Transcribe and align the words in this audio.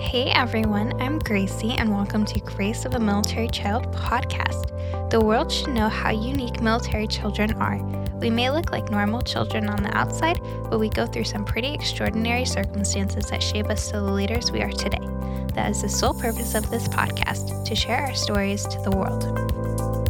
Hey 0.00 0.30
everyone, 0.30 1.00
I'm 1.00 1.20
Gracie, 1.20 1.72
and 1.72 1.90
welcome 1.90 2.24
to 2.24 2.40
Grace 2.40 2.84
of 2.84 2.94
a 2.94 2.98
Military 2.98 3.46
Child 3.48 3.92
podcast. 3.92 5.10
The 5.10 5.20
world 5.20 5.52
should 5.52 5.72
know 5.72 5.88
how 5.88 6.10
unique 6.10 6.60
military 6.60 7.06
children 7.06 7.52
are. 7.54 7.78
We 8.18 8.28
may 8.28 8.50
look 8.50 8.72
like 8.72 8.90
normal 8.90 9.22
children 9.22 9.68
on 9.68 9.82
the 9.82 9.96
outside, 9.96 10.40
but 10.68 10.80
we 10.80 10.88
go 10.88 11.06
through 11.06 11.24
some 11.24 11.44
pretty 11.44 11.72
extraordinary 11.72 12.44
circumstances 12.44 13.26
that 13.26 13.42
shape 13.42 13.66
us 13.66 13.86
to 13.90 14.00
the 14.00 14.12
leaders 14.12 14.50
we 14.50 14.62
are 14.62 14.72
today. 14.72 15.06
That 15.54 15.70
is 15.70 15.82
the 15.82 15.88
sole 15.88 16.14
purpose 16.14 16.54
of 16.54 16.68
this 16.70 16.88
podcast 16.88 17.64
to 17.64 17.76
share 17.76 18.00
our 18.00 18.14
stories 18.14 18.66
to 18.66 18.80
the 18.80 18.90
world. 18.90 20.03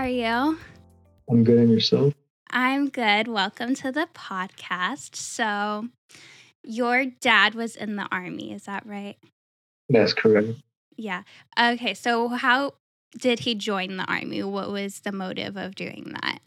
Are 0.00 0.08
you? 0.08 0.58
I'm 1.30 1.44
good 1.44 1.58
and 1.58 1.70
yourself? 1.70 2.14
I'm 2.50 2.88
good. 2.88 3.28
Welcome 3.28 3.74
to 3.76 3.92
the 3.92 4.08
podcast. 4.14 5.14
So, 5.14 5.88
your 6.64 7.04
dad 7.04 7.54
was 7.54 7.76
in 7.76 7.96
the 7.96 8.08
army, 8.10 8.52
is 8.52 8.64
that 8.64 8.86
right? 8.86 9.18
That's 9.90 10.14
correct. 10.14 10.48
Yeah. 10.96 11.24
Okay. 11.60 11.92
So, 11.92 12.28
how 12.28 12.76
did 13.18 13.40
he 13.40 13.54
join 13.54 13.98
the 13.98 14.04
army? 14.04 14.42
What 14.42 14.70
was 14.70 15.00
the 15.00 15.12
motive 15.12 15.58
of 15.58 15.74
doing 15.74 16.14
that? 16.22 16.38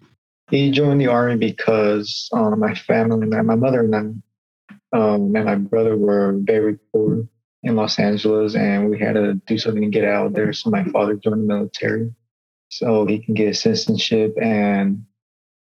He 0.49 0.71
joined 0.71 0.99
the 0.99 1.07
army 1.07 1.35
because 1.35 2.29
um, 2.33 2.59
my 2.59 2.73
family, 2.73 3.27
my, 3.27 3.43
my 3.43 3.55
mother 3.55 3.81
and 3.81 3.95
I, 3.95 4.97
um, 4.97 5.35
and 5.35 5.45
my 5.45 5.55
brother 5.55 5.95
were 5.95 6.39
very 6.41 6.79
poor 6.91 7.27
in 7.61 7.75
Los 7.75 7.99
Angeles, 7.99 8.55
and 8.55 8.89
we 8.89 8.97
had 8.97 9.13
to 9.13 9.35
do 9.45 9.59
something 9.59 9.83
to 9.83 9.89
get 9.89 10.05
out 10.05 10.25
of 10.25 10.33
there. 10.33 10.53
So 10.53 10.71
my 10.71 10.85
father 10.85 11.13
joined 11.13 11.43
the 11.43 11.53
military, 11.53 12.15
so 12.77 13.05
he 13.05 13.19
can 13.19 13.33
get 13.33 13.55
citizenship 13.55 14.35
and 14.41 15.05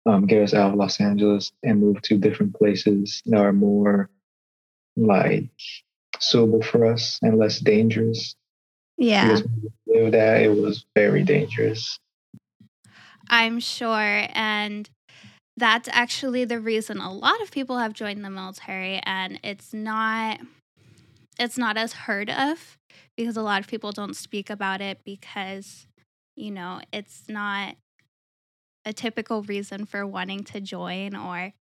um, 0.05 0.25
get 0.25 0.43
us 0.43 0.53
out 0.53 0.71
of 0.71 0.77
Los 0.77 0.99
Angeles 0.99 1.51
and 1.63 1.79
move 1.79 2.01
to 2.03 2.17
different 2.17 2.55
places 2.55 3.21
that 3.25 3.39
are 3.39 3.53
more 3.53 4.09
like 4.95 5.49
suitable 6.19 6.61
for 6.61 6.85
us 6.85 7.19
and 7.21 7.37
less 7.37 7.59
dangerous. 7.59 8.35
Yeah. 8.97 9.39
We 9.85 10.09
that, 10.09 10.41
it 10.41 10.55
was 10.55 10.85
very 10.95 11.23
dangerous. 11.23 11.99
I'm 13.29 13.59
sure. 13.59 14.27
And 14.33 14.89
that's 15.57 15.89
actually 15.91 16.45
the 16.45 16.59
reason 16.59 16.99
a 16.99 17.13
lot 17.13 17.41
of 17.41 17.51
people 17.51 17.77
have 17.77 17.93
joined 17.93 18.23
the 18.23 18.29
military 18.29 18.99
and 19.03 19.39
it's 19.43 19.73
not 19.73 20.39
it's 21.39 21.57
not 21.57 21.77
as 21.77 21.93
heard 21.93 22.29
of 22.29 22.77
because 23.17 23.35
a 23.37 23.41
lot 23.41 23.59
of 23.59 23.67
people 23.67 23.91
don't 23.91 24.15
speak 24.15 24.49
about 24.49 24.81
it 24.81 24.99
because 25.03 25.87
you 26.41 26.51
know, 26.51 26.81
it's 26.91 27.23
not 27.29 27.75
a 28.85 28.93
typical 28.93 29.43
reason 29.43 29.85
for 29.85 30.05
wanting 30.07 30.43
to 30.43 30.59
join 30.59 31.15
or 31.15 31.53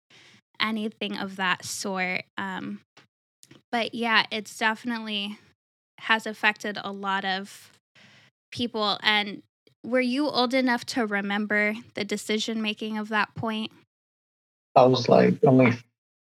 anything 0.59 1.17
of 1.17 1.35
that 1.35 1.65
sort. 1.65 2.23
Um 2.37 2.81
but 3.71 3.93
yeah, 3.93 4.25
it's 4.31 4.57
definitely 4.57 5.37
has 5.99 6.25
affected 6.25 6.77
a 6.81 6.91
lot 6.91 7.25
of 7.25 7.71
people 8.51 8.97
and 9.03 9.43
were 9.83 10.01
you 10.01 10.27
old 10.27 10.53
enough 10.53 10.85
to 10.85 11.05
remember 11.05 11.73
the 11.93 12.03
decision 12.03 12.61
making 12.61 12.97
of 12.97 13.09
that 13.09 13.33
point? 13.35 13.71
I 14.75 14.83
was 14.83 15.09
like 15.09 15.35
only 15.45 15.73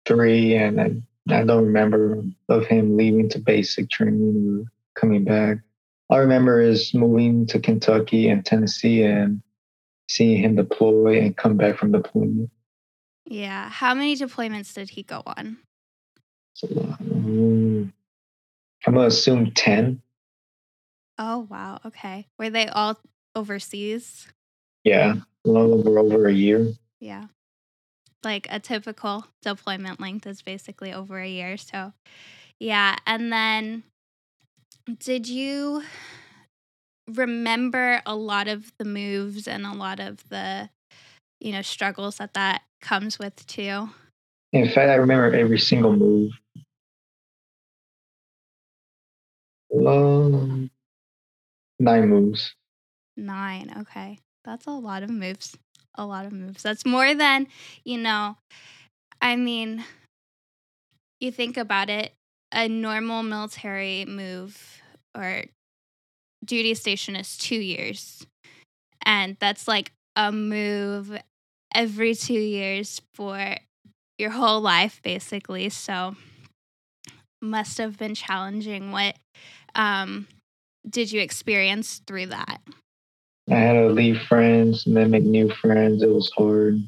three, 0.06 0.54
and 0.54 0.80
I, 0.80 0.92
I 1.34 1.44
don't 1.44 1.66
remember 1.66 2.22
of 2.48 2.66
him 2.66 2.96
leaving 2.96 3.28
to 3.30 3.38
basic 3.38 3.90
training 3.90 4.64
or 4.64 4.70
coming 4.94 5.24
back. 5.24 5.58
I 6.10 6.18
remember 6.18 6.60
is 6.60 6.94
moving 6.94 7.46
to 7.48 7.58
Kentucky 7.58 8.28
and 8.28 8.44
Tennessee 8.44 9.02
and 9.02 9.42
seeing 10.08 10.42
him 10.42 10.56
deploy 10.56 11.20
and 11.20 11.36
come 11.36 11.56
back 11.56 11.76
from 11.76 11.92
deployment. 11.92 12.50
Yeah. 13.26 13.68
How 13.68 13.94
many 13.94 14.16
deployments 14.16 14.72
did 14.72 14.88
he 14.90 15.02
go 15.02 15.22
on? 15.26 15.58
Um, 16.62 17.92
I'm 18.86 18.94
gonna 18.94 19.06
assume 19.06 19.52
ten. 19.52 20.00
Oh, 21.18 21.46
wow. 21.50 21.80
Okay. 21.84 22.26
Were 22.38 22.50
they 22.50 22.68
all 22.68 22.98
overseas? 23.34 24.28
Yeah, 24.84 25.16
a 25.44 25.48
little 25.48 25.74
over 25.74 25.98
over 25.98 26.28
a 26.28 26.32
year. 26.32 26.72
Yeah. 27.00 27.24
Like 28.24 28.46
a 28.50 28.60
typical 28.60 29.26
deployment 29.42 30.00
length 30.00 30.26
is 30.26 30.42
basically 30.42 30.92
over 30.92 31.20
a 31.20 31.28
year. 31.28 31.56
So, 31.56 31.92
yeah. 32.58 32.96
And 33.06 33.32
then 33.32 33.82
did 34.98 35.28
you 35.28 35.82
remember 37.08 38.02
a 38.06 38.14
lot 38.14 38.48
of 38.48 38.72
the 38.78 38.84
moves 38.84 39.46
and 39.46 39.66
a 39.66 39.72
lot 39.72 40.00
of 40.00 40.28
the, 40.28 40.70
you 41.40 41.52
know, 41.52 41.62
struggles 41.62 42.16
that 42.16 42.34
that 42.34 42.62
comes 42.80 43.18
with 43.18 43.46
too? 43.46 43.90
In 44.52 44.66
fact, 44.66 44.90
I 44.90 44.94
remember 44.94 45.34
every 45.34 45.58
single 45.58 45.94
move. 45.94 46.32
Um, 49.86 50.70
nine 51.78 52.08
moves. 52.08 52.54
Nine. 53.16 53.72
Okay. 53.80 54.18
That's 54.44 54.66
a 54.66 54.70
lot 54.70 55.02
of 55.02 55.10
moves. 55.10 55.56
A 55.96 56.06
lot 56.06 56.24
of 56.24 56.32
moves. 56.32 56.62
That's 56.62 56.86
more 56.86 57.14
than, 57.14 57.48
you 57.84 57.98
know, 57.98 58.36
I 59.20 59.36
mean, 59.36 59.84
you 61.20 61.32
think 61.32 61.56
about 61.56 61.90
it, 61.90 62.12
a 62.52 62.68
normal 62.68 63.22
military 63.22 64.04
move 64.06 64.77
or 65.16 65.44
duty 66.44 66.74
station 66.74 67.16
is 67.16 67.36
two 67.36 67.56
years. 67.60 68.26
And 69.04 69.36
that's 69.40 69.68
like 69.68 69.92
a 70.16 70.32
move 70.32 71.16
every 71.74 72.14
two 72.14 72.34
years 72.34 73.00
for 73.14 73.56
your 74.18 74.30
whole 74.30 74.60
life, 74.60 75.00
basically. 75.02 75.68
So, 75.68 76.16
must 77.40 77.78
have 77.78 77.98
been 77.98 78.14
challenging. 78.14 78.90
What 78.90 79.16
um, 79.74 80.26
did 80.88 81.12
you 81.12 81.20
experience 81.20 82.00
through 82.06 82.26
that? 82.26 82.60
I 83.50 83.54
had 83.54 83.72
to 83.74 83.88
leave 83.88 84.20
friends 84.22 84.86
and 84.86 84.96
then 84.96 85.10
make 85.10 85.24
new 85.24 85.50
friends. 85.50 86.02
It 86.02 86.10
was 86.10 86.30
hard. 86.36 86.80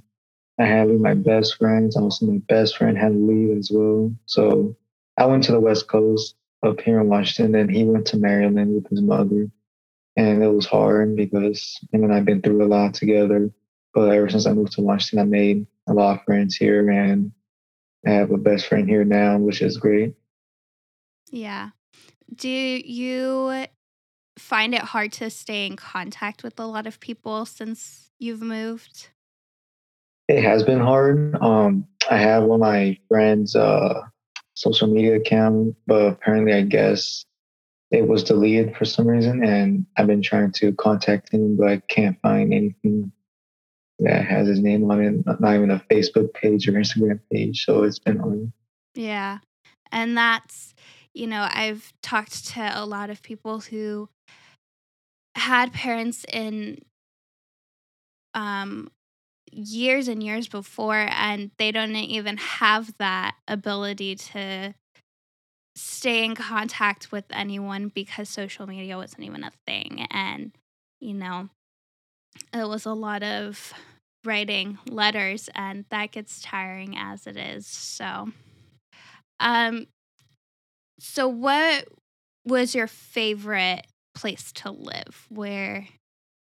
I 0.59 0.67
had 0.67 0.85
to 0.85 0.91
leave 0.91 1.01
my 1.01 1.15
best 1.15 1.57
friends. 1.57 1.97
Also, 1.97 2.27
my 2.27 2.39
best 2.49 2.77
friend 2.77 2.99
had 2.99 3.13
to 3.13 3.19
leave 3.19 3.57
as 3.57 3.71
well. 3.73 4.13
So 4.27 4.77
I 5.17 5.25
went 5.25 5.45
to 5.45 5.53
the 5.53 5.61
West 5.61 5.89
Coast 5.89 6.35
up 6.63 6.81
here 6.81 7.01
in 7.01 7.09
Washington, 7.09 7.55
and 7.55 7.71
he 7.71 7.85
went 7.85 8.07
to 8.09 8.19
Maryland 8.19 8.75
with 8.75 8.89
his 8.89 9.01
mother. 9.01 9.51
And 10.17 10.43
it 10.43 10.49
was 10.49 10.67
hard 10.67 11.17
because 11.17 11.79
him 11.93 12.05
and 12.05 12.13
I've 12.13 12.25
been 12.25 12.43
through 12.43 12.65
a 12.65 12.67
lot 12.67 12.95
together. 12.95 13.51
But 13.95 14.11
ever 14.11 14.29
since 14.29 14.47
I 14.47 14.53
moved 14.53 14.73
to 14.73 14.83
Washington, 14.83 15.27
I 15.27 15.29
made 15.29 15.67
a 15.89 15.95
lot 15.95 16.19
of 16.19 16.25
friends 16.25 16.57
here, 16.57 16.89
and 16.91 17.33
I 18.07 18.11
have 18.11 18.31
a 18.31 18.37
best 18.37 18.67
friend 18.67 18.89
here 18.89 19.05
now, 19.05 19.39
which 19.39 19.63
is 19.63 19.77
great. 19.77 20.15
Yeah. 21.31 21.71
Do 22.35 22.49
you 22.49 23.67
find 24.39 24.75
it 24.75 24.83
hard 24.83 25.13
to 25.13 25.31
stay 25.31 25.67
in 25.67 25.77
contact 25.77 26.43
with 26.43 26.59
a 26.59 26.67
lot 26.67 26.87
of 26.87 27.01
people 27.01 27.47
since 27.47 28.11
you've 28.19 28.43
moved? 28.43 29.09
It 30.29 30.43
has 30.43 30.63
been 30.63 30.79
hard. 30.79 31.37
Um, 31.41 31.87
I 32.09 32.19
have 32.19 32.45
one 32.45 32.61
of 32.61 32.61
my 32.61 32.99
friends' 33.09 33.57
uh, 33.57 34.03
social 34.61 34.89
media 34.89 35.17
account, 35.17 35.75
but 35.87 36.07
apparently, 36.07 36.53
I 36.53 36.63
guess 36.63 37.25
it 37.91 38.07
was 38.07 38.23
deleted 38.23 38.77
for 38.77 38.85
some 38.85 39.07
reason, 39.07 39.43
and 39.43 39.87
I've 39.97 40.07
been 40.07 40.23
trying 40.23 40.53
to 40.53 40.73
contact 40.75 41.33
him, 41.33 41.57
but 41.57 41.69
I 41.69 41.83
can't 41.89 42.21
find 42.21 42.53
anything 42.53 43.11
that 44.01 44.25
has 44.27 44.47
his 44.47 44.61
name 44.61 44.89
on 44.91 45.03
it. 45.03 45.41
Not 45.41 45.55
even 45.55 45.71
a 45.71 45.83
Facebook 45.91 46.35
page 46.35 46.69
or 46.69 46.73
Instagram 46.73 47.21
page, 47.33 47.65
so 47.65 47.83
it's 47.85 47.99
been 47.99 48.21
on. 48.21 48.53
Yeah. 48.95 49.39
And 49.91 50.17
that's, 50.17 50.75
you 51.15 51.27
know, 51.27 51.49
I've 51.51 51.93
talked 52.03 52.49
to 52.49 52.71
a 52.75 52.85
lot 52.85 53.11
of 53.11 53.23
people 53.23 53.61
who 53.61 54.09
had 55.35 55.73
parents 55.73 56.27
in 56.33 56.79
um 58.35 58.91
years 59.53 60.09
and 60.09 60.23
years 60.23 60.49
before 60.49 61.07
and 61.11 61.51
they 61.59 61.73
don't 61.73 61.95
even 61.97 62.37
have 62.37 62.97
that 62.99 63.35
ability 63.49 64.15
to 64.15 64.75
stay 65.77 66.25
in 66.25 66.35
contact 66.35 67.11
with 67.13 67.25
anyone 67.31 67.89
because 67.89 68.29
social 68.29 68.67
media 68.67 68.97
wasn't 68.97 69.23
even 69.23 69.45
a 69.45 69.53
thing. 69.67 70.07
And 70.11 70.53
you 71.01 71.15
know 71.15 71.49
it 72.53 72.69
was 72.69 72.87
a 72.87 72.93
lot 72.93 73.23
of 73.23 73.73
writing 74.25 74.79
letters 74.89 75.49
and 75.55 75.85
that 75.91 76.13
gets 76.13 76.41
tiring 76.41 76.97
as 76.97 77.27
it 77.27 77.37
is. 77.37 77.67
So 77.67 78.29
um 79.39 79.87
so 80.99 81.27
what 81.29 81.87
was 82.45 82.75
your 82.75 82.87
favorite 82.87 83.87
place 84.15 84.53
to 84.53 84.71
live? 84.71 85.27
Where 85.29 85.89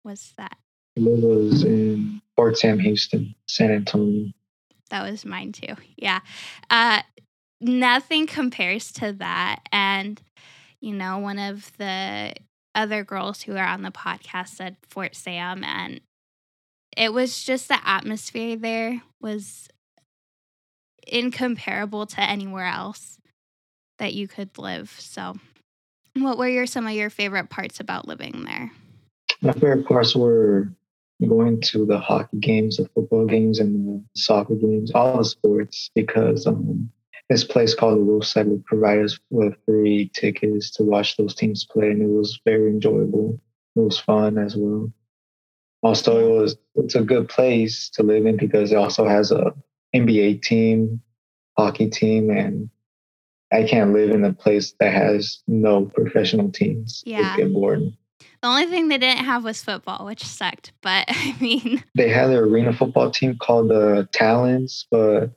was 0.03 0.33
that 0.37 0.57
Was 1.05 1.63
in 1.63 2.21
Fort 2.35 2.57
Sam 2.57 2.79
Houston, 2.79 3.35
San 3.47 3.71
Antonio. 3.71 4.31
that 4.89 5.09
was 5.09 5.25
mine 5.25 5.51
too 5.51 5.75
yeah 5.97 6.19
uh 6.69 7.01
nothing 7.61 8.25
compares 8.27 8.91
to 8.91 9.13
that 9.13 9.59
and 9.71 10.21
you 10.81 10.93
know 10.93 11.19
one 11.19 11.37
of 11.37 11.71
the 11.77 12.33
other 12.75 13.03
girls 13.03 13.41
who 13.41 13.55
are 13.55 13.67
on 13.67 13.81
the 13.81 13.91
podcast 13.91 14.49
said 14.49 14.77
fort 14.87 15.15
sam 15.15 15.63
and 15.63 16.01
it 16.95 17.13
was 17.13 17.43
just 17.43 17.67
the 17.67 17.79
atmosphere 17.87 18.55
there 18.55 19.01
was 19.21 19.67
incomparable 21.07 22.05
to 22.05 22.21
anywhere 22.21 22.65
else 22.65 23.17
that 23.99 24.13
you 24.13 24.27
could 24.27 24.57
live. 24.57 24.95
So, 24.99 25.35
what 26.15 26.37
were 26.37 26.47
your 26.47 26.65
some 26.65 26.87
of 26.87 26.93
your 26.93 27.09
favorite 27.09 27.49
parts 27.49 27.79
about 27.79 28.07
living 28.07 28.43
there? 28.45 28.71
My 29.41 29.53
favorite 29.53 29.85
parts 29.85 30.15
were 30.15 30.69
going 31.27 31.61
to 31.61 31.85
the 31.85 31.99
hockey 31.99 32.37
games, 32.37 32.77
the 32.77 32.89
football 32.95 33.25
games, 33.25 33.59
and 33.59 33.75
the 33.75 34.03
soccer 34.15 34.55
games, 34.55 34.91
all 34.91 35.17
the 35.17 35.25
sports, 35.25 35.89
because 35.93 36.47
um, 36.47 36.89
this 37.29 37.43
place 37.43 37.75
called 37.75 37.99
the 37.99 38.03
Wolfsack 38.03 38.45
would 38.45 38.65
provide 38.65 38.99
us 38.99 39.19
with 39.29 39.53
free 39.65 40.09
tickets 40.13 40.71
to 40.71 40.83
watch 40.83 41.17
those 41.17 41.35
teams 41.35 41.65
play, 41.65 41.91
and 41.91 42.01
it 42.01 42.07
was 42.07 42.39
very 42.45 42.69
enjoyable. 42.69 43.39
It 43.75 43.79
was 43.81 43.99
fun 43.99 44.37
as 44.37 44.55
well. 44.55 44.91
Also, 45.81 46.19
it 46.19 46.41
was 46.41 46.57
it's 46.75 46.95
a 46.95 47.01
good 47.01 47.29
place 47.29 47.89
to 47.91 48.03
live 48.03 48.25
in 48.25 48.37
because 48.37 48.71
it 48.71 48.75
also 48.75 49.07
has 49.07 49.31
a 49.31 49.53
NBA 49.95 50.41
team, 50.41 51.01
hockey 51.57 51.89
team, 51.89 52.29
and 52.29 52.69
I 53.51 53.63
can't 53.63 53.93
live 53.93 54.11
in 54.11 54.23
a 54.25 54.33
place 54.33 54.73
that 54.79 54.93
has 54.93 55.41
no 55.47 55.85
professional 55.85 56.51
teams. 56.51 57.03
Yeah. 57.05 57.37
get. 57.37 57.93
The 58.41 58.47
only 58.47 58.67
thing 58.67 58.87
they 58.87 58.97
didn't 58.97 59.25
have 59.25 59.43
was 59.43 59.61
football, 59.61 60.05
which 60.05 60.23
sucked. 60.23 60.71
But 60.81 61.05
I 61.09 61.35
mean, 61.39 61.83
they 61.95 62.09
had 62.09 62.29
an 62.29 62.37
arena 62.37 62.73
football 62.73 63.11
team 63.11 63.37
called 63.37 63.69
the 63.69 64.07
Talons, 64.11 64.85
but 64.89 65.31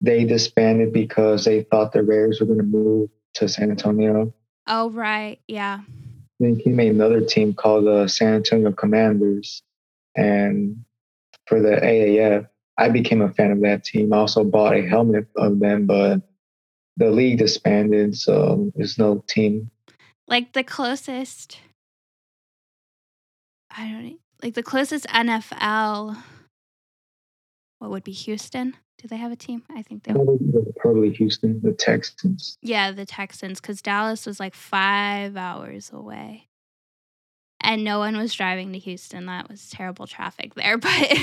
they 0.00 0.24
disbanded 0.24 0.92
because 0.92 1.44
they 1.44 1.62
thought 1.62 1.92
the 1.92 2.02
Raiders 2.02 2.40
were 2.40 2.46
going 2.46 2.58
to 2.58 2.64
move 2.64 3.10
to 3.34 3.48
San 3.48 3.70
Antonio. 3.70 4.34
Oh, 4.66 4.90
right. 4.90 5.40
Yeah. 5.48 5.80
Then 6.40 6.56
he 6.56 6.70
made 6.70 6.90
another 6.90 7.20
team 7.20 7.54
called 7.54 7.86
the 7.86 8.08
San 8.08 8.34
Antonio 8.34 8.72
Commanders. 8.72 9.62
And 10.16 10.84
for 11.46 11.60
the 11.60 11.76
AAF, 11.76 12.48
I 12.78 12.88
became 12.88 13.22
a 13.22 13.32
fan 13.32 13.52
of 13.52 13.60
that 13.62 13.84
team. 13.84 14.12
I 14.12 14.18
also 14.18 14.44
bought 14.44 14.76
a 14.76 14.86
helmet 14.86 15.26
of 15.36 15.60
them, 15.60 15.86
but 15.86 16.20
the 16.96 17.10
league 17.10 17.38
disbanded, 17.38 18.16
so 18.16 18.70
there's 18.74 18.98
no 18.98 19.24
team. 19.26 19.70
Like 20.26 20.52
the 20.52 20.64
closest 20.64 21.58
I 23.76 23.88
don't 23.88 24.18
like 24.42 24.54
the 24.54 24.62
closest 24.62 25.06
NFL. 25.06 26.16
What 27.78 27.90
would 27.90 28.04
be 28.04 28.12
Houston? 28.12 28.76
Do 28.98 29.08
they 29.08 29.16
have 29.16 29.32
a 29.32 29.36
team? 29.36 29.62
I 29.70 29.82
think 29.82 30.04
they. 30.04 30.12
Probably, 30.12 30.38
probably 30.76 31.10
Houston, 31.14 31.60
the 31.62 31.72
Texans. 31.72 32.56
Yeah, 32.62 32.92
the 32.92 33.04
Texans, 33.04 33.60
because 33.60 33.82
Dallas 33.82 34.26
was 34.26 34.38
like 34.38 34.54
five 34.54 35.36
hours 35.36 35.90
away, 35.92 36.48
and 37.60 37.82
no 37.82 37.98
one 37.98 38.16
was 38.16 38.34
driving 38.34 38.72
to 38.72 38.78
Houston. 38.78 39.26
That 39.26 39.48
was 39.48 39.68
terrible 39.70 40.06
traffic 40.06 40.54
there, 40.54 40.78
but. 40.78 41.18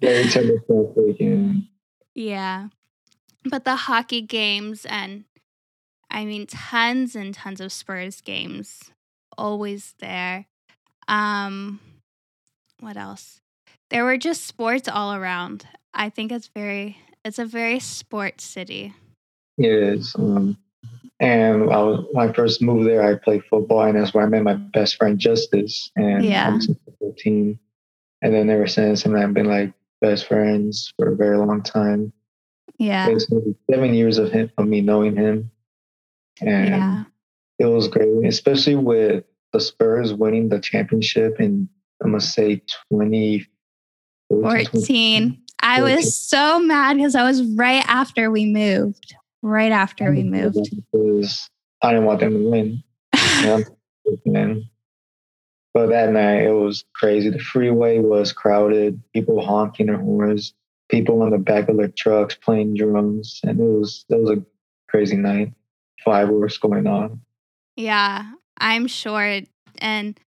Very 0.00 0.28
terrible 0.28 0.94
traffic. 0.96 1.20
Yeah. 1.20 1.54
yeah, 2.14 2.68
but 3.44 3.64
the 3.64 3.76
hockey 3.76 4.22
games 4.22 4.86
and, 4.86 5.24
I 6.10 6.24
mean, 6.24 6.46
tons 6.46 7.14
and 7.14 7.34
tons 7.34 7.60
of 7.60 7.72
Spurs 7.72 8.22
games, 8.22 8.92
always 9.36 9.94
there. 9.98 10.46
Um, 11.10 11.80
what 12.78 12.96
else? 12.96 13.40
There 13.90 14.04
were 14.04 14.16
just 14.16 14.46
sports 14.46 14.88
all 14.88 15.12
around. 15.12 15.66
I 15.92 16.08
think 16.08 16.30
it's 16.30 16.48
very, 16.54 16.98
it's 17.24 17.40
a 17.40 17.44
very 17.44 17.80
sports 17.80 18.44
city. 18.44 18.94
It 19.58 19.70
is. 19.70 20.14
Um, 20.16 20.56
and 21.18 21.64
I 21.64 21.82
was, 21.82 22.06
when 22.12 22.28
I 22.28 22.32
first 22.32 22.62
moved 22.62 22.88
there, 22.88 23.02
I 23.02 23.16
played 23.16 23.44
football, 23.44 23.82
and 23.82 23.98
that's 23.98 24.14
where 24.14 24.24
I 24.24 24.28
met 24.28 24.44
my 24.44 24.54
best 24.54 24.96
friend 24.96 25.18
Justice. 25.18 25.90
And 25.96 26.24
yeah. 26.24 26.56
team. 27.18 27.58
And 28.22 28.32
then 28.32 28.48
ever 28.48 28.68
since, 28.68 29.04
and 29.04 29.16
I've 29.16 29.34
been 29.34 29.46
like 29.46 29.72
best 30.00 30.26
friends 30.26 30.92
for 30.96 31.12
a 31.12 31.16
very 31.16 31.36
long 31.36 31.62
time. 31.62 32.12
Yeah. 32.78 33.08
Seven 33.70 33.94
years 33.94 34.18
of 34.18 34.30
him 34.30 34.50
of 34.56 34.66
me 34.66 34.80
knowing 34.80 35.16
him. 35.16 35.50
And 36.40 36.68
yeah. 36.68 37.04
it 37.58 37.66
was 37.66 37.88
great, 37.88 38.24
especially 38.24 38.76
with 38.76 39.24
the 39.52 39.60
Spurs 39.60 40.14
winning 40.14 40.48
the 40.48 40.60
championship 40.60 41.40
in 41.40 41.68
I'm 42.02 42.12
gonna 42.12 42.20
say 42.20 42.62
2014. 42.92 45.42
I 45.62 45.82
was 45.82 46.16
so 46.16 46.58
mad 46.60 46.96
because 46.96 47.14
I 47.14 47.22
was 47.22 47.42
right 47.42 47.84
after 47.86 48.30
we 48.30 48.46
moved. 48.46 49.14
Right 49.42 49.72
after 49.72 50.10
we 50.10 50.22
mm-hmm. 50.22 50.30
moved. 50.30 50.70
Because 50.92 51.50
I 51.82 51.90
didn't 51.90 52.06
want 52.06 52.20
them 52.20 52.32
to 52.32 52.50
win. 52.50 52.82
yeah 53.14 53.60
but 55.72 55.88
that 55.88 56.10
night 56.10 56.42
it 56.42 56.52
was 56.52 56.84
crazy. 56.94 57.30
The 57.30 57.38
freeway 57.38 57.98
was 57.98 58.32
crowded, 58.32 59.00
people 59.12 59.44
honking 59.44 59.86
their 59.86 59.98
horns, 59.98 60.54
people 60.88 61.22
on 61.22 61.30
the 61.30 61.38
back 61.38 61.68
of 61.68 61.76
their 61.76 61.88
trucks 61.88 62.34
playing 62.34 62.74
drums, 62.74 63.40
and 63.44 63.60
it 63.60 63.62
was 63.62 64.04
it 64.08 64.20
was 64.20 64.38
a 64.38 64.42
crazy 64.88 65.16
night. 65.16 65.52
Fireworks 66.04 66.58
going 66.58 66.86
on. 66.86 67.20
Yeah, 67.76 68.24
I'm 68.60 68.86
sure. 68.86 69.40
And 69.78 70.20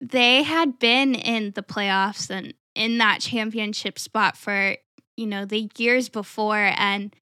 they 0.00 0.42
had 0.42 0.78
been 0.78 1.14
in 1.14 1.52
the 1.52 1.62
playoffs 1.62 2.30
and 2.30 2.54
in 2.74 2.98
that 2.98 3.20
championship 3.20 3.98
spot 3.98 4.36
for, 4.36 4.76
you 5.16 5.26
know, 5.26 5.44
the 5.44 5.70
years 5.76 6.08
before 6.08 6.72
and 6.76 7.14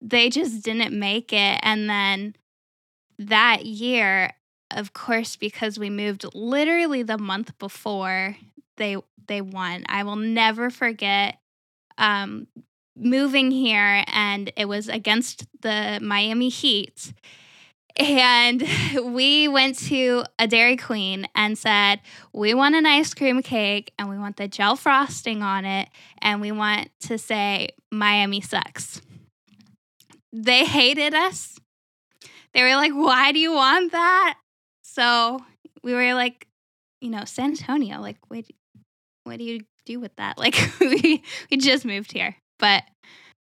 they 0.00 0.30
just 0.30 0.64
didn't 0.64 0.98
make 0.98 1.32
it. 1.32 1.60
And 1.62 1.88
then 1.88 2.34
that 3.18 3.66
year, 3.66 4.32
of 4.70 4.92
course, 4.92 5.36
because 5.36 5.78
we 5.78 5.90
moved 5.90 6.24
literally 6.34 7.02
the 7.02 7.18
month 7.18 7.56
before 7.58 8.36
they 8.76 8.96
they 9.26 9.40
won. 9.40 9.84
I 9.88 10.02
will 10.02 10.16
never 10.16 10.70
forget 10.70 11.38
um, 11.98 12.48
moving 12.96 13.50
here 13.50 14.02
and 14.08 14.52
it 14.56 14.66
was 14.66 14.88
against 14.88 15.46
the 15.60 16.00
Miami 16.02 16.48
Heat 16.48 17.12
and 17.96 18.66
we 19.14 19.48
went 19.48 19.78
to 19.78 20.24
a 20.38 20.46
Dairy 20.46 20.76
Queen 20.76 21.26
and 21.34 21.56
said, 21.56 22.00
We 22.32 22.54
want 22.54 22.74
an 22.74 22.86
ice 22.86 23.14
cream 23.14 23.42
cake 23.42 23.92
and 23.98 24.08
we 24.08 24.18
want 24.18 24.36
the 24.36 24.48
gel 24.48 24.76
frosting 24.76 25.42
on 25.42 25.64
it 25.64 25.88
and 26.20 26.40
we 26.40 26.52
want 26.52 26.90
to 27.00 27.18
say 27.18 27.70
Miami 27.90 28.40
sucks. 28.40 29.00
They 30.32 30.64
hated 30.64 31.14
us. 31.14 31.58
They 32.54 32.62
were 32.62 32.76
like, 32.76 32.92
Why 32.92 33.32
do 33.32 33.38
you 33.38 33.52
want 33.52 33.92
that? 33.92 34.38
So 34.82 35.44
we 35.82 35.94
were 35.94 36.14
like, 36.14 36.46
You 37.00 37.10
know, 37.10 37.24
San 37.24 37.50
Antonio, 37.50 38.00
like, 38.00 38.18
what, 38.28 38.44
what 39.24 39.38
do 39.38 39.44
you 39.44 39.60
do 39.86 40.00
with 40.00 40.14
that? 40.16 40.38
Like, 40.38 40.56
we, 40.80 41.22
we 41.50 41.56
just 41.56 41.84
moved 41.84 42.12
here, 42.12 42.36
but 42.58 42.84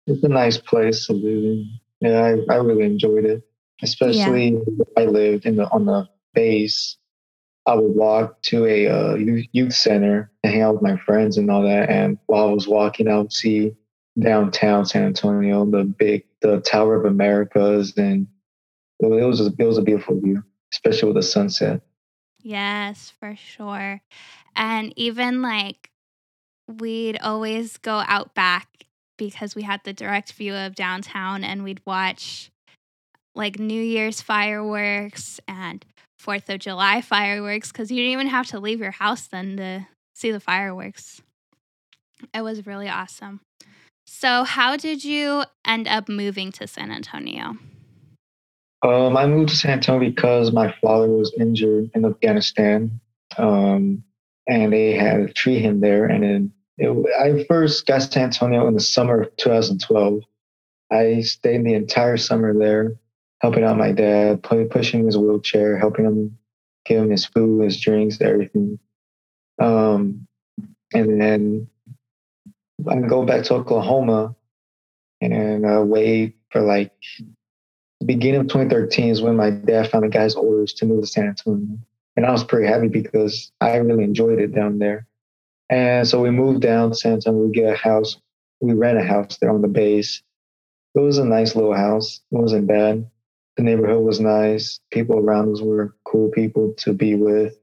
it's 0.06 0.22
a 0.24 0.28
nice 0.28 0.58
place 0.58 1.06
to 1.06 1.12
live 1.12 1.44
in. 1.44 1.78
Yeah, 2.00 2.36
I, 2.50 2.54
I 2.54 2.56
really 2.56 2.84
enjoyed 2.84 3.24
it 3.24 3.44
especially 3.82 4.50
yeah. 4.50 4.84
I 4.96 5.04
lived 5.04 5.46
in 5.46 5.56
the 5.56 5.68
on 5.70 5.86
the 5.86 6.08
base. 6.34 6.96
I 7.66 7.74
would 7.74 7.94
walk 7.94 8.42
to 8.42 8.66
a 8.66 8.88
uh, 8.88 9.14
youth 9.14 9.74
center 9.74 10.32
and 10.42 10.52
hang 10.52 10.62
out 10.62 10.74
with 10.74 10.82
my 10.82 10.96
friends 10.96 11.38
and 11.38 11.48
all 11.50 11.62
that. 11.62 11.90
And 11.90 12.18
while 12.26 12.48
I 12.48 12.52
was 12.52 12.66
walking, 12.66 13.06
I 13.06 13.18
would 13.18 13.32
see 13.32 13.76
downtown 14.18 14.84
San 14.84 15.04
Antonio, 15.04 15.64
the 15.64 15.84
big, 15.84 16.24
the 16.40 16.60
Tower 16.60 16.96
of 16.96 17.04
Americas, 17.04 17.96
and 17.96 18.26
it 19.00 19.06
was 19.06 19.40
it 19.40 19.58
was 19.58 19.78
a 19.78 19.82
beautiful 19.82 20.20
view, 20.20 20.42
especially 20.72 21.08
with 21.08 21.16
the 21.16 21.22
sunset. 21.22 21.82
Yes, 22.40 23.12
for 23.20 23.36
sure. 23.36 24.02
And 24.56 24.92
even 24.96 25.42
like 25.42 25.90
we'd 26.68 27.18
always 27.20 27.76
go 27.76 28.02
out 28.06 28.34
back 28.34 28.68
because 29.16 29.54
we 29.54 29.62
had 29.62 29.80
the 29.84 29.92
direct 29.92 30.32
view 30.32 30.54
of 30.54 30.74
downtown 30.74 31.44
and 31.44 31.62
we'd 31.62 31.80
watch 31.86 32.51
like 33.34 33.58
New 33.58 33.82
Year's 33.82 34.20
fireworks 34.20 35.40
and 35.48 35.84
Fourth 36.18 36.48
of 36.50 36.60
July 36.60 37.00
fireworks 37.00 37.72
because 37.72 37.90
you 37.90 37.96
didn't 37.96 38.12
even 38.12 38.26
have 38.28 38.46
to 38.48 38.60
leave 38.60 38.78
your 38.78 38.92
house 38.92 39.26
then 39.26 39.56
to 39.56 39.86
see 40.14 40.30
the 40.30 40.38
fireworks. 40.38 41.20
It 42.32 42.42
was 42.42 42.64
really 42.64 42.88
awesome. 42.88 43.40
So, 44.06 44.44
how 44.44 44.76
did 44.76 45.04
you 45.04 45.42
end 45.64 45.88
up 45.88 46.08
moving 46.08 46.52
to 46.52 46.68
San 46.68 46.92
Antonio? 46.92 47.56
Um, 48.82 49.16
I 49.16 49.26
moved 49.26 49.48
to 49.50 49.56
San 49.56 49.72
Antonio 49.72 50.10
because 50.10 50.52
my 50.52 50.74
father 50.80 51.08
was 51.08 51.34
injured 51.38 51.90
in 51.94 52.04
Afghanistan, 52.04 53.00
um, 53.36 54.04
and 54.48 54.72
they 54.72 54.92
had 54.92 55.26
to 55.26 55.32
treat 55.32 55.60
him 55.60 55.80
there. 55.80 56.04
And 56.04 56.22
then 56.22 56.52
it, 56.78 57.06
I 57.18 57.44
first 57.44 57.86
got 57.86 58.00
to 58.02 58.12
San 58.12 58.24
Antonio 58.24 58.68
in 58.68 58.74
the 58.74 58.80
summer 58.80 59.22
of 59.22 59.36
2012. 59.36 60.22
I 60.92 61.22
stayed 61.22 61.64
the 61.64 61.74
entire 61.74 62.16
summer 62.16 62.56
there 62.56 62.96
helping 63.42 63.64
out 63.64 63.76
my 63.76 63.90
dad, 63.92 64.42
pushing 64.42 65.04
his 65.04 65.18
wheelchair, 65.18 65.76
helping 65.76 66.04
him, 66.04 66.38
give 66.86 67.02
him 67.02 67.10
his 67.10 67.26
food, 67.26 67.64
his 67.64 67.80
drinks, 67.80 68.20
everything. 68.20 68.78
Um, 69.60 70.28
and 70.94 71.20
then 71.20 71.68
I 72.88 73.00
go 73.00 73.26
back 73.26 73.44
to 73.44 73.54
Oklahoma 73.54 74.36
and 75.20 75.66
uh, 75.66 75.82
wait 75.84 76.36
for 76.50 76.60
like 76.60 76.92
the 78.00 78.06
beginning 78.06 78.40
of 78.40 78.48
2013 78.48 79.10
is 79.10 79.22
when 79.22 79.36
my 79.36 79.50
dad 79.50 79.90
found 79.90 80.04
the 80.04 80.08
guy's 80.08 80.34
orders 80.34 80.72
to 80.74 80.86
move 80.86 81.02
to 81.02 81.06
San 81.06 81.28
Antonio. 81.28 81.78
And 82.16 82.26
I 82.26 82.30
was 82.30 82.44
pretty 82.44 82.66
happy 82.66 82.88
because 82.88 83.52
I 83.60 83.76
really 83.76 84.04
enjoyed 84.04 84.38
it 84.38 84.54
down 84.54 84.78
there. 84.78 85.06
And 85.70 86.06
so 86.06 86.20
we 86.20 86.30
moved 86.30 86.60
down 86.60 86.90
to 86.90 86.94
San 86.94 87.14
Antonio. 87.14 87.46
We 87.46 87.52
get 87.52 87.72
a 87.72 87.76
house. 87.76 88.18
We 88.60 88.72
rent 88.74 88.98
a 88.98 89.04
house 89.04 89.38
there 89.38 89.50
on 89.50 89.62
the 89.62 89.68
base. 89.68 90.22
It 90.94 91.00
was 91.00 91.18
a 91.18 91.24
nice 91.24 91.56
little 91.56 91.74
house. 91.74 92.20
It 92.30 92.36
wasn't 92.36 92.66
bad. 92.66 93.06
The 93.56 93.62
neighborhood 93.62 94.02
was 94.02 94.20
nice. 94.20 94.80
People 94.90 95.18
around 95.18 95.52
us 95.52 95.60
were 95.60 95.94
cool 96.04 96.30
people 96.30 96.74
to 96.78 96.92
be 96.92 97.14
with. 97.14 97.58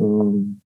Um, 0.00 0.60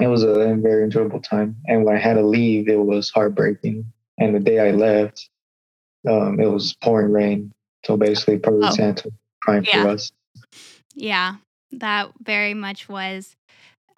it 0.00 0.06
was 0.06 0.22
a 0.22 0.54
very 0.56 0.84
enjoyable 0.84 1.20
time. 1.20 1.56
And 1.66 1.84
when 1.84 1.94
I 1.94 1.98
had 1.98 2.14
to 2.14 2.22
leave, 2.22 2.68
it 2.68 2.76
was 2.76 3.10
heartbreaking. 3.10 3.92
And 4.18 4.34
the 4.34 4.40
day 4.40 4.58
I 4.58 4.70
left, 4.72 5.28
um, 6.08 6.40
it 6.40 6.46
was 6.46 6.74
pouring 6.82 7.12
rain. 7.12 7.52
So 7.84 7.96
basically, 7.96 8.38
probably 8.38 8.68
oh. 8.68 8.70
Santa 8.72 9.10
crying 9.42 9.64
yeah. 9.64 9.82
for 9.82 9.88
us. 9.90 10.12
Yeah, 10.94 11.36
that 11.72 12.10
very 12.22 12.54
much 12.54 12.88
was. 12.88 13.36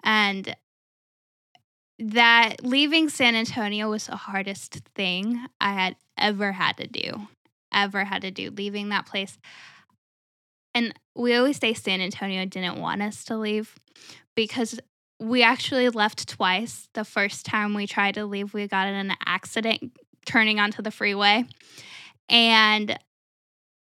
And 0.03 0.55
that 1.99 2.63
leaving 2.63 3.09
San 3.09 3.35
Antonio 3.35 3.89
was 3.89 4.07
the 4.07 4.15
hardest 4.15 4.81
thing 4.95 5.45
I 5.61 5.73
had 5.73 5.95
ever 6.17 6.51
had 6.51 6.77
to 6.77 6.87
do. 6.87 7.27
Ever 7.73 8.03
had 8.03 8.21
to 8.21 8.31
do. 8.31 8.51
Leaving 8.51 8.89
that 8.89 9.05
place. 9.05 9.37
And 10.75 10.93
we 11.15 11.35
always 11.35 11.57
say 11.57 11.73
San 11.73 12.01
Antonio 12.01 12.45
didn't 12.45 12.79
want 12.79 13.01
us 13.01 13.23
to 13.25 13.37
leave 13.37 13.75
because 14.35 14.79
we 15.19 15.43
actually 15.43 15.89
left 15.89 16.27
twice. 16.27 16.87
The 16.93 17.05
first 17.05 17.45
time 17.45 17.73
we 17.73 17.87
tried 17.87 18.15
to 18.15 18.25
leave, 18.25 18.53
we 18.53 18.67
got 18.67 18.87
in 18.87 18.95
an 18.95 19.15
accident 19.25 19.91
turning 20.25 20.59
onto 20.59 20.81
the 20.81 20.91
freeway. 20.91 21.45
And 22.29 22.97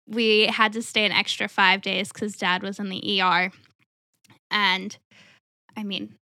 we 0.07 0.47
had 0.47 0.73
to 0.73 0.81
stay 0.81 1.05
an 1.05 1.11
extra 1.11 1.47
five 1.47 1.81
days 1.81 2.11
because 2.11 2.35
dad 2.35 2.63
was 2.63 2.79
in 2.79 2.89
the 2.89 3.21
ER. 3.21 3.51
And 4.49 4.97
I 5.77 5.83
mean, 5.83 6.15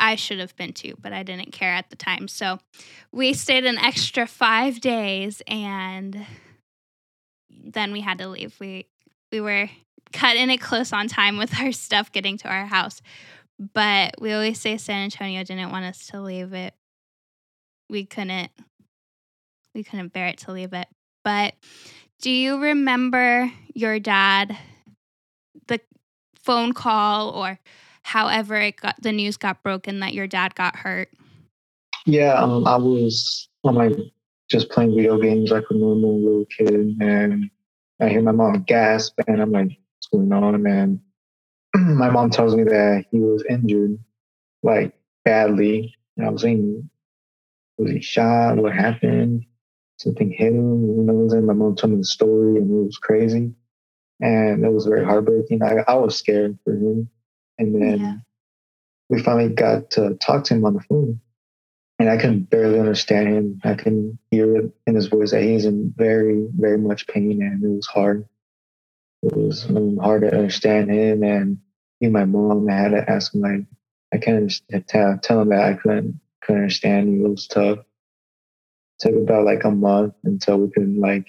I 0.00 0.16
should 0.16 0.40
have 0.40 0.56
been 0.56 0.72
too, 0.72 0.94
but 1.00 1.12
I 1.12 1.22
didn't 1.22 1.52
care 1.52 1.72
at 1.72 1.90
the 1.90 1.96
time. 1.96 2.26
So 2.26 2.58
we 3.12 3.32
stayed 3.34 3.66
an 3.66 3.78
extra 3.78 4.26
five 4.26 4.80
days 4.80 5.42
and 5.46 6.26
then 7.50 7.92
we 7.92 8.00
had 8.00 8.18
to 8.18 8.28
leave. 8.28 8.56
We 8.58 8.86
we 9.30 9.40
were 9.40 9.70
cutting 10.12 10.50
it 10.50 10.60
close 10.60 10.92
on 10.92 11.08
time 11.08 11.36
with 11.36 11.58
our 11.60 11.72
stuff 11.72 12.12
getting 12.12 12.36
to 12.38 12.48
our 12.48 12.66
house. 12.66 13.00
But 13.74 14.14
we 14.20 14.32
always 14.32 14.60
say 14.60 14.76
San 14.78 15.04
Antonio 15.04 15.44
didn't 15.44 15.70
want 15.70 15.84
us 15.84 16.06
to 16.08 16.20
leave 16.20 16.52
it. 16.52 16.74
We 17.88 18.04
couldn't 18.06 18.50
we 19.74 19.84
couldn't 19.84 20.12
bear 20.12 20.26
it 20.26 20.38
to 20.38 20.52
leave 20.52 20.72
it. 20.72 20.88
But 21.24 21.54
do 22.20 22.30
you 22.30 22.58
remember 22.58 23.52
your 23.74 23.98
dad 23.98 24.56
the 25.68 25.80
phone 26.34 26.72
call 26.72 27.30
or 27.30 27.58
however 28.02 28.56
it 28.56 28.76
got 28.76 29.00
the 29.00 29.12
news 29.12 29.36
got 29.36 29.62
broken 29.62 30.00
that 30.00 30.14
your 30.14 30.26
dad 30.26 30.54
got 30.54 30.76
hurt? 30.76 31.10
Yeah, 32.06 32.34
um, 32.34 32.66
I 32.66 32.76
was 32.76 33.48
on 33.62 33.74
my 33.74 33.94
just 34.50 34.70
playing 34.70 34.96
video 34.96 35.18
games 35.18 35.50
like 35.50 35.64
a 35.70 35.74
normal 35.74 36.20
little 36.20 36.46
kid, 36.46 36.96
and 37.00 37.50
I 38.00 38.08
hear 38.08 38.22
my 38.22 38.32
mom 38.32 38.64
gasp, 38.66 39.14
and 39.28 39.40
I'm 39.40 39.52
like, 39.52 39.68
"What's 39.68 39.76
going 40.12 40.32
on?" 40.32 40.66
And 40.66 41.00
my 41.74 42.10
mom 42.10 42.30
tells 42.30 42.54
me 42.54 42.64
that 42.64 43.06
he 43.10 43.20
was 43.20 43.44
injured, 43.48 43.98
like 44.62 44.94
badly. 45.24 45.94
And 46.16 46.26
I 46.26 46.30
was 46.30 46.42
thinking, 46.42 46.90
was 47.78 47.90
he 47.90 48.00
shot? 48.00 48.56
What 48.56 48.74
happened? 48.74 49.46
Something 49.98 50.30
hit 50.30 50.52
him? 50.52 50.80
Who 50.80 51.04
knows? 51.04 51.32
And 51.32 51.46
my 51.46 51.52
mom 51.52 51.76
told 51.76 51.92
me 51.92 51.98
the 51.98 52.04
story, 52.04 52.56
and 52.56 52.70
it 52.70 52.84
was 52.84 52.98
crazy, 52.98 53.52
and 54.20 54.64
it 54.64 54.72
was 54.72 54.86
very 54.86 55.04
heartbreaking. 55.04 55.62
I, 55.62 55.76
I 55.86 55.94
was 55.94 56.16
scared 56.16 56.58
for 56.64 56.72
him, 56.72 57.10
and 57.58 57.74
then 57.74 58.00
yeah. 58.00 58.14
we 59.08 59.22
finally 59.22 59.48
got 59.48 59.90
to 59.92 60.14
talk 60.14 60.44
to 60.44 60.54
him 60.54 60.64
on 60.64 60.74
the 60.74 60.80
phone, 60.80 61.20
and 61.98 62.08
I 62.08 62.16
can 62.16 62.40
barely 62.40 62.78
understand 62.78 63.28
him. 63.28 63.60
I 63.62 63.74
can 63.74 64.18
hear 64.30 64.56
it 64.56 64.72
in 64.86 64.94
his 64.94 65.08
voice 65.08 65.32
that 65.32 65.42
he's 65.42 65.66
in 65.66 65.92
very, 65.96 66.48
very 66.54 66.78
much 66.78 67.06
pain, 67.06 67.42
and 67.42 67.62
it 67.62 67.68
was 67.68 67.86
hard 67.86 68.26
it 69.22 69.36
was 69.36 69.68
um, 69.68 69.98
hard 69.98 70.22
to 70.22 70.34
understand 70.34 70.90
him 70.90 71.22
and 71.22 71.58
even 72.00 72.12
my 72.12 72.24
mom 72.24 72.68
I 72.68 72.74
had 72.74 72.90
to 72.90 73.10
ask 73.10 73.34
him 73.34 73.42
like 73.42 73.66
I 74.12 74.18
can't 74.18 74.52
tell, 74.88 75.18
tell 75.18 75.42
him 75.42 75.50
that 75.50 75.62
I 75.62 75.74
couldn't 75.74 76.20
couldn't 76.40 76.62
understand 76.62 77.08
him. 77.08 77.24
It 77.24 77.28
was 77.28 77.46
tough. 77.46 77.78
It 77.78 77.84
took 78.98 79.14
about 79.14 79.44
like 79.44 79.64
a 79.64 79.70
month 79.70 80.14
until 80.24 80.58
we 80.58 80.70
could 80.70 80.96
like 80.96 81.26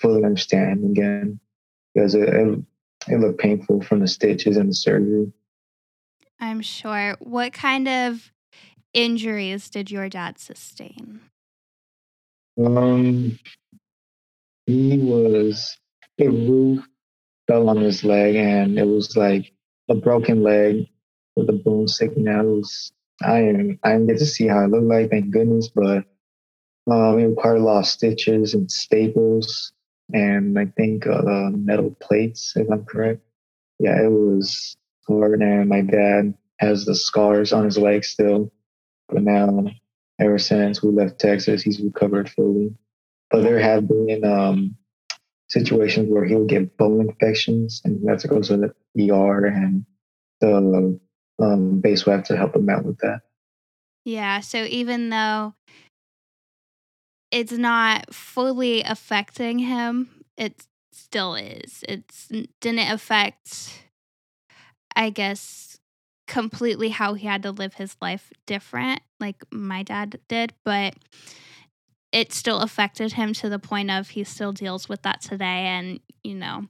fully 0.00 0.24
understand 0.24 0.84
him 0.84 0.90
again 0.90 1.40
because 1.94 2.14
it, 2.14 2.28
it, 2.28 2.58
it 3.08 3.20
looked 3.20 3.40
painful 3.40 3.82
from 3.82 4.00
the 4.00 4.08
stitches 4.08 4.56
and 4.56 4.70
the 4.70 4.74
surgery. 4.74 5.32
I'm 6.38 6.62
sure. 6.62 7.16
What 7.20 7.52
kind 7.52 7.88
of 7.88 8.32
injuries 8.94 9.68
did 9.68 9.90
your 9.90 10.08
dad 10.08 10.38
sustain? 10.38 11.20
Um, 12.58 13.38
he 14.66 14.98
was 14.98 15.76
a 16.18 16.28
roof 16.28 16.86
fell 17.50 17.68
on 17.68 17.78
his 17.78 18.04
leg 18.04 18.36
and 18.36 18.78
it 18.78 18.86
was 18.86 19.16
like 19.16 19.52
a 19.88 19.94
broken 19.94 20.42
leg 20.42 20.86
with 21.34 21.48
a 21.48 21.52
bone 21.52 21.88
sticking 21.88 22.28
out. 22.28 22.44
It 22.44 22.48
was 22.48 22.92
I 23.22 23.40
didn't 23.40 23.80
I 23.82 23.92
didn't 23.92 24.06
get 24.06 24.18
to 24.18 24.26
see 24.26 24.46
how 24.46 24.64
it 24.64 24.68
looked 24.68 24.84
like, 24.84 25.10
thank 25.10 25.30
goodness, 25.30 25.68
but 25.68 26.04
um, 26.90 27.18
it 27.18 27.26
required 27.26 27.58
a 27.58 27.64
lot 27.64 27.80
of 27.80 27.86
stitches 27.86 28.54
and 28.54 28.70
staples 28.70 29.72
and 30.12 30.58
I 30.58 30.66
think 30.76 31.06
uh, 31.06 31.50
metal 31.50 31.96
plates, 32.00 32.52
if 32.56 32.70
I'm 32.70 32.84
correct. 32.84 33.20
Yeah, 33.78 34.02
it 34.02 34.10
was 34.10 34.76
hard, 35.06 35.40
and 35.40 35.68
my 35.68 35.82
dad 35.82 36.34
has 36.58 36.84
the 36.84 36.94
scars 36.94 37.52
on 37.52 37.64
his 37.64 37.78
leg 37.78 38.04
still. 38.04 38.52
But 39.08 39.22
now, 39.22 39.66
ever 40.20 40.38
since 40.38 40.82
we 40.82 40.90
left 40.90 41.18
Texas, 41.18 41.62
he's 41.62 41.80
recovered 41.80 42.28
fully. 42.30 42.74
But 43.30 43.42
there 43.42 43.58
have 43.58 43.88
been 43.88 44.24
um, 44.24 44.76
situations 45.50 46.08
where 46.08 46.24
he 46.24 46.34
would 46.34 46.48
get 46.48 46.76
bone 46.76 47.00
infections 47.00 47.82
and 47.84 48.00
he 48.00 48.06
had 48.06 48.20
to 48.20 48.28
go 48.28 48.40
to 48.40 48.72
the 48.94 49.10
ER 49.10 49.46
and 49.46 49.84
the 50.40 50.98
um, 51.40 51.80
base 51.80 52.06
would 52.06 52.12
have 52.12 52.24
to 52.24 52.36
help 52.36 52.56
him 52.56 52.68
out 52.68 52.84
with 52.84 52.98
that. 52.98 53.20
Yeah. 54.04 54.40
So 54.40 54.64
even 54.64 55.10
though 55.10 55.54
it's 57.30 57.52
not 57.52 58.14
fully 58.14 58.82
affecting 58.82 59.58
him, 59.58 60.10
it 60.36 60.66
still 60.92 61.34
is. 61.34 61.84
It's 61.88 62.28
didn't 62.60 62.90
affect, 62.90 63.84
I 64.96 65.10
guess, 65.10 65.78
completely 66.26 66.90
how 66.90 67.14
he 67.14 67.26
had 67.26 67.42
to 67.42 67.50
live 67.50 67.74
his 67.74 67.96
life 68.00 68.32
different, 68.46 69.00
like 69.18 69.44
my 69.50 69.82
dad 69.82 70.20
did, 70.28 70.54
but 70.64 70.94
it 72.12 72.32
still 72.32 72.60
affected 72.60 73.12
him 73.12 73.32
to 73.34 73.48
the 73.48 73.58
point 73.58 73.90
of 73.90 74.10
he 74.10 74.24
still 74.24 74.52
deals 74.52 74.88
with 74.88 75.02
that 75.02 75.20
today. 75.20 75.66
And, 75.66 76.00
you 76.24 76.34
know, 76.34 76.66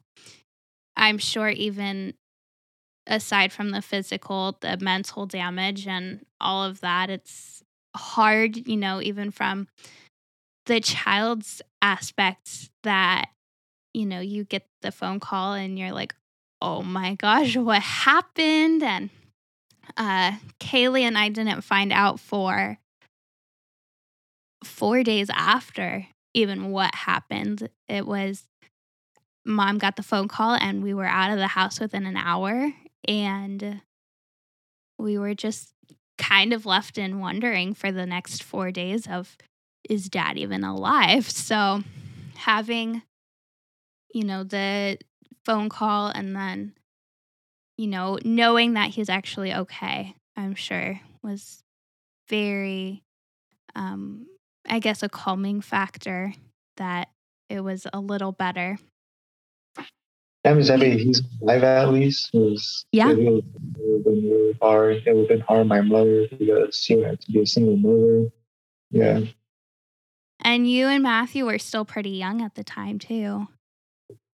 I'm 0.97 1.18
sure 1.18 1.49
even 1.49 2.14
aside 3.06 3.52
from 3.52 3.70
the 3.70 3.82
physical, 3.82 4.56
the 4.61 4.76
mental 4.78 5.26
damage 5.26 5.87
and 5.87 6.25
all 6.40 6.64
of 6.64 6.80
that, 6.80 7.11
it's 7.11 7.62
hard, 7.97 8.68
you 8.68 8.76
know, 8.76 9.00
even 9.00 9.30
from 9.30 9.66
the 10.66 10.80
child's 10.80 11.62
aspects 11.80 12.70
that, 12.82 13.30
you 13.94 14.06
know, 14.06 14.20
you 14.20 14.44
get 14.44 14.66
the 14.82 14.92
phone 14.92 15.20
call 15.20 15.54
and 15.54 15.78
you're 15.78 15.92
like, 15.92 16.14
oh 16.61 16.82
my 16.82 17.14
gosh, 17.14 17.56
what 17.56 17.82
happened? 17.82 18.82
And 18.82 19.11
uh, 19.97 20.32
Kaylee 20.61 21.02
and 21.02 21.16
I 21.16 21.30
didn't 21.30 21.62
find 21.62 21.92
out 21.92 22.20
for 22.20 22.78
four 24.64 25.02
days 25.02 25.31
after 25.31 26.07
even 26.35 26.71
what 26.71 26.95
happened, 26.95 27.69
it 27.88 28.07
was 28.07 28.45
mom 29.45 29.79
got 29.79 29.97
the 29.97 30.02
phone 30.02 30.29
call 30.29 30.55
and 30.55 30.83
we 30.83 30.95
were 30.95 31.07
out 31.07 31.33
of 31.33 31.38
the 31.38 31.49
house 31.49 31.81
within 31.81 32.07
an 32.07 32.17
hour. 32.17 32.73
And 33.09 33.81
we 34.99 35.19
were 35.19 35.35
just 35.35 35.73
kind 36.19 36.52
of 36.52 36.67
left 36.67 36.99
in 36.99 37.19
wondering 37.19 37.75
for 37.75 37.90
the 37.90 38.07
next 38.07 38.43
four 38.43 38.71
days 38.71 39.07
of 39.07 39.37
is 39.88 40.09
dad 40.09 40.37
even 40.37 40.64
alive? 40.64 41.29
So 41.50 41.83
having, 42.37 43.02
you 44.14 44.25
know, 44.25 44.45
the 44.45 44.99
phone 45.45 45.69
call 45.69 46.09
and 46.09 46.37
then, 46.37 46.75
you 47.76 47.87
know, 47.87 48.19
knowing 48.25 48.75
that 48.75 48.90
he's 48.90 49.09
actually 49.09 49.52
okay, 49.52 50.14
I'm 50.37 50.55
sure 50.55 51.00
was 51.23 51.62
very 52.29 53.02
um 53.75 54.26
I 54.69 54.79
guess, 54.79 55.02
a 55.02 55.09
calming 55.09 55.61
factor 55.61 56.35
that 56.76 57.09
it 57.49 57.61
was 57.61 57.87
a 57.93 58.00
little 58.00 58.33
better. 58.33 58.79
That 60.45 60.57
was 60.57 60.71
mean, 60.71 60.99
he's 60.99 61.23
alive 61.43 61.62
at 61.64 61.93
least. 61.93 62.31
It 62.33 62.38
was, 62.38 62.87
yeah. 62.93 63.11
It 63.11 63.19
would 63.19 63.45
have 63.45 64.05
been 64.05 64.31
really 64.31 64.59
hard. 64.62 65.02
It 65.05 65.14
would 65.14 65.21
have 65.23 65.29
been 65.29 65.40
hard 65.40 65.67
my 65.67 65.83
mother 65.83 66.26
because 66.29 66.76
she 66.83 67.00
had 67.00 67.21
to 67.21 67.33
be 67.33 67.43
a 67.43 67.47
single 67.47 67.76
mother. 67.76 68.31
Yeah. 68.90 69.21
And 70.43 70.71
you 70.71 70.87
and 70.87 71.02
Matthew 71.02 71.45
were 71.45 71.59
still 71.59 71.85
pretty 71.85 72.11
young 72.11 72.40
at 72.40 72.55
the 72.55 72.64
time, 72.64 72.99
too. 72.99 73.49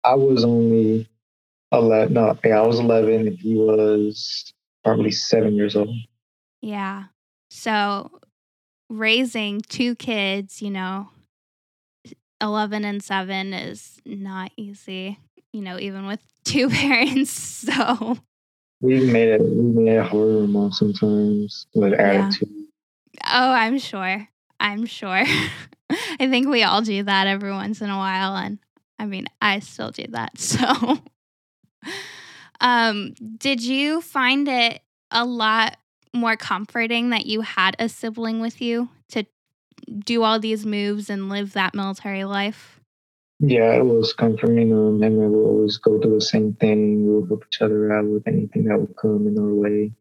I 0.03 0.13
was 0.13 0.45
only 0.45 1.09
11. 1.71 2.13
No, 2.13 2.37
yeah, 2.45 2.61
I 2.61 2.67
was 2.67 2.79
11 2.79 3.27
and 3.27 3.37
he 3.39 3.55
was 3.55 4.53
probably 4.83 5.09
seven 5.09 5.55
years 5.55 5.75
old. 5.75 5.89
Yeah. 6.61 7.05
So 7.49 8.11
raising 8.89 9.61
two 9.61 9.95
kids, 9.95 10.61
you 10.61 10.71
know, 10.71 11.09
11 12.41 12.85
and 12.85 13.03
7 13.03 13.53
is 13.53 13.99
not 14.05 14.51
easy, 14.57 15.19
you 15.53 15.61
know, 15.61 15.79
even 15.79 16.05
with 16.05 16.21
two 16.43 16.69
parents. 16.69 17.31
So 17.65 18.17
we 18.81 18.99
made 18.99 19.29
it 19.29 19.41
we 19.41 19.83
made 19.83 19.97
it 19.97 20.03
harder 20.05 20.47
mom 20.47 20.71
sometimes 20.71 21.65
with 21.73 21.93
attitude. 21.93 22.49
Oh, 23.25 23.51
I'm 23.51 23.79
sure. 23.79 24.27
I'm 24.59 24.85
sure. 24.85 25.23
I 25.89 26.29
think 26.29 26.47
we 26.47 26.63
all 26.63 26.81
do 26.81 27.03
that 27.03 27.27
every 27.27 27.51
once 27.51 27.81
in 27.81 27.89
a 27.89 27.97
while 27.97 28.35
and 28.35 28.59
I 28.97 29.05
mean, 29.05 29.27
I 29.41 29.59
still 29.59 29.91
do 29.91 30.05
that. 30.09 30.31
So 30.39 30.99
um 32.61 33.13
did 33.37 33.63
you 33.63 34.01
find 34.01 34.47
it 34.47 34.81
a 35.11 35.25
lot 35.25 35.77
more 36.15 36.35
comforting 36.35 37.09
that 37.09 37.25
you 37.25 37.41
had 37.41 37.75
a 37.79 37.89
sibling 37.89 38.39
with 38.39 38.61
you 38.61 38.89
to 39.09 39.25
do 39.99 40.23
all 40.23 40.39
these 40.39 40.65
moves 40.65 41.09
and 41.09 41.29
live 41.29 41.53
that 41.53 41.75
military 41.75 42.23
life? 42.23 42.79
Yeah, 43.39 43.73
it 43.73 43.85
was 43.85 44.13
comforting. 44.13 44.71
Um, 44.71 45.03
and 45.03 45.17
we 45.17 45.27
would 45.27 45.45
always 45.45 45.77
go 45.77 45.99
do 45.99 46.13
the 46.13 46.21
same 46.21 46.53
thing. 46.53 47.05
We 47.05 47.19
would 47.19 47.27
help 47.27 47.45
each 47.47 47.61
other 47.61 47.91
out 47.91 48.05
with 48.05 48.27
anything 48.27 48.65
that 48.65 48.79
would 48.79 48.95
come 48.95 49.27
in 49.27 49.37
our 49.37 49.53
way. 49.53 49.91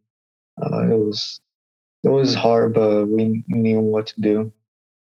Uh, 0.61 0.94
it 0.94 0.99
was 0.99 1.40
it 2.04 2.11
was 2.11 2.35
hard, 2.35 2.75
but 2.75 3.06
we 3.06 3.42
knew 3.49 3.80
what 3.80 4.06
to 4.09 4.21
do. 4.21 4.52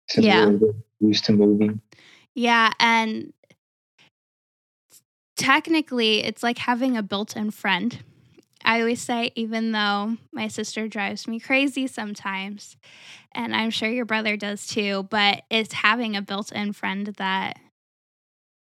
Since 0.08 0.26
yeah. 0.26 0.46
we 0.46 0.56
were 0.56 0.74
used 1.00 1.24
to 1.26 1.32
moving. 1.32 1.80
Yeah, 2.34 2.72
and 2.80 3.32
technically, 5.36 6.24
it's 6.24 6.42
like 6.42 6.58
having 6.58 6.96
a 6.96 7.02
built-in 7.02 7.50
friend 7.50 7.98
I 8.64 8.80
always 8.80 9.00
say, 9.00 9.32
even 9.34 9.72
though 9.72 10.16
my 10.32 10.48
sister 10.48 10.88
drives 10.88 11.26
me 11.26 11.40
crazy 11.40 11.86
sometimes, 11.86 12.76
and 13.32 13.54
I'm 13.54 13.70
sure 13.70 13.88
your 13.88 14.04
brother 14.04 14.36
does 14.36 14.66
too, 14.66 15.04
but 15.10 15.42
it's 15.50 15.72
having 15.72 16.16
a 16.16 16.22
built 16.22 16.52
in 16.52 16.72
friend 16.72 17.08
that, 17.18 17.58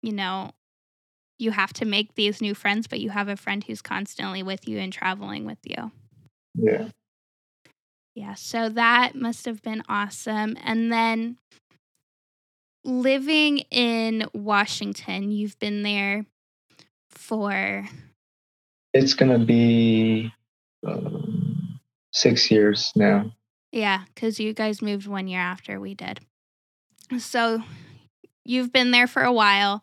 you 0.02 0.12
know, 0.12 0.52
you 1.38 1.50
have 1.50 1.72
to 1.74 1.84
make 1.84 2.14
these 2.14 2.40
new 2.40 2.54
friends, 2.54 2.86
but 2.86 3.00
you 3.00 3.10
have 3.10 3.28
a 3.28 3.36
friend 3.36 3.64
who's 3.64 3.82
constantly 3.82 4.42
with 4.42 4.68
you 4.68 4.78
and 4.78 4.92
traveling 4.92 5.44
with 5.44 5.58
you. 5.64 5.90
Yeah. 6.54 6.88
Yeah. 8.14 8.34
So 8.34 8.68
that 8.68 9.14
must 9.14 9.44
have 9.46 9.62
been 9.62 9.82
awesome. 9.88 10.56
And 10.62 10.92
then 10.92 11.38
living 12.84 13.58
in 13.70 14.28
Washington, 14.32 15.30
you've 15.30 15.58
been 15.58 15.82
there 15.82 16.26
for 17.10 17.88
it's 18.94 19.12
gonna 19.12 19.40
be 19.40 20.32
um, 20.86 21.80
six 22.12 22.50
years 22.50 22.92
now. 22.96 23.32
Yeah, 23.72 24.04
because 24.14 24.38
you 24.38 24.54
guys 24.54 24.80
moved 24.80 25.08
one 25.08 25.26
year 25.26 25.40
after 25.40 25.80
we 25.80 25.94
did. 25.94 26.20
So 27.18 27.62
you've 28.44 28.72
been 28.72 28.92
there 28.92 29.08
for 29.08 29.22
a 29.22 29.32
while. 29.32 29.82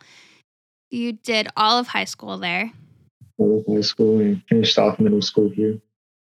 You 0.90 1.12
did 1.12 1.50
all 1.58 1.78
of 1.78 1.88
high 1.88 2.06
school 2.06 2.38
there. 2.38 2.72
All 3.38 3.60
of 3.60 3.66
high 3.74 3.82
school 3.82 4.20
and 4.20 4.42
finished 4.48 4.80
off 4.80 5.00
middle 5.00 5.22
school 5.22 5.50
here. 5.50 5.80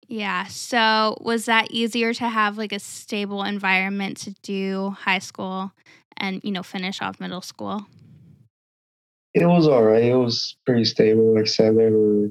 Yeah. 0.08 0.46
So 0.46 1.18
was 1.20 1.46
that 1.46 1.72
easier 1.72 2.14
to 2.14 2.30
have 2.30 2.58
like 2.58 2.72
a 2.72 2.80
stable 2.80 3.44
environment 3.44 4.18
to 4.20 4.32
do 4.42 4.92
high 4.92 5.20
school 5.20 5.74
and, 6.16 6.42
you 6.44 6.52
know, 6.52 6.64
finish 6.64 7.02
off 7.02 7.20
middle 7.20 7.42
school? 7.42 7.86
It 9.34 9.46
was 9.46 9.68
all 9.68 9.84
right. 9.84 10.04
It 10.04 10.16
was 10.16 10.56
pretty 10.66 10.86
stable. 10.86 11.36
Like 11.36 11.44
I 11.44 11.48
said, 11.48 11.78
there 11.78 11.92
were 11.92 12.30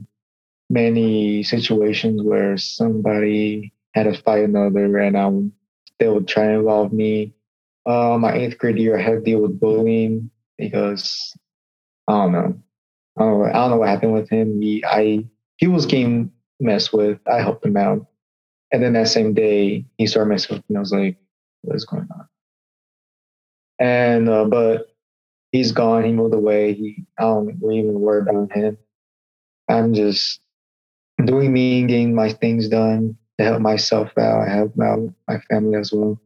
many 0.69 1.43
situations 1.43 2.23
where 2.23 2.57
somebody 2.57 3.73
had 3.95 4.05
to 4.05 4.15
fight 4.23 4.45
another 4.45 4.99
and 4.99 5.17
um, 5.17 5.53
they 5.99 6.09
would 6.09 6.29
try 6.29 6.45
to 6.45 6.55
involve 6.55 6.93
me. 6.93 7.35
Uh, 7.87 8.19
my 8.19 8.35
eighth 8.35 8.59
grade 8.59 8.79
year, 8.79 8.99
I 8.99 9.03
had 9.03 9.13
to 9.13 9.21
deal 9.21 9.41
with 9.41 9.61
bullying 9.61 10.31
because 10.59 11.37
I 12.09 12.13
don't 12.13 12.33
know. 12.33 12.63
I 13.19 13.23
don't 13.23 13.39
know, 13.39 13.45
I 13.47 13.53
don't 13.53 13.71
know 13.71 13.77
what 13.79 13.89
happened 13.89 14.13
with 14.13 14.29
him. 14.29 14.61
He, 14.61 14.85
I, 14.85 15.25
he 15.57 15.67
was 15.69 15.87
getting 15.87 16.33
messed 16.61 16.93
with. 16.93 17.19
I 17.27 17.41
helped 17.41 17.65
him 17.65 17.77
out. 17.77 18.07
And 18.73 18.83
then 18.83 18.95
that 18.95 19.09
same 19.09 19.33
day, 19.33 19.87
he 19.97 20.07
started 20.07 20.29
messing 20.31 20.57
with 20.57 20.69
me. 20.69 20.77
I 20.77 20.81
was 20.81 20.93
like, 20.93 21.17
what 21.63 21.77
is 21.77 21.85
going 21.85 22.09
on? 22.13 22.29
And, 23.79 24.29
uh, 24.29 24.45
but 24.47 24.89
he's 25.53 25.73
gone. 25.73 26.05
He 26.05 26.13
moved 26.13 26.35
away. 26.35 26.75
He, 26.75 27.07
I 27.19 27.23
don't 27.23 27.51
even 27.73 28.01
worry 28.01 28.23
about 28.23 28.53
him. 28.53 28.77
I'm 29.69 29.95
just 29.95 30.41
doing 31.25 31.53
me 31.53 31.81
and 31.81 31.89
getting 31.89 32.15
my 32.15 32.33
things 32.33 32.69
done 32.69 33.17
to 33.39 33.45
help 33.45 33.61
myself 33.61 34.17
out. 34.19 34.43
I 34.43 34.49
help 34.49 34.79
out 34.81 35.13
my 35.29 35.39
family 35.51 35.77
as 35.79 35.93
well. 35.93 36.21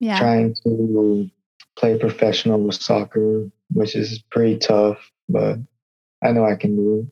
Yeah. 0.00 0.18
Trying 0.18 0.54
to 0.64 1.30
play 1.76 1.98
professional 1.98 2.60
with 2.60 2.76
soccer, 2.76 3.50
which 3.72 3.94
is 3.96 4.22
pretty 4.30 4.58
tough, 4.58 4.98
but 5.28 5.58
I 6.22 6.32
know 6.32 6.44
I 6.44 6.56
can 6.56 6.76
do 6.76 6.98
it. 7.00 7.06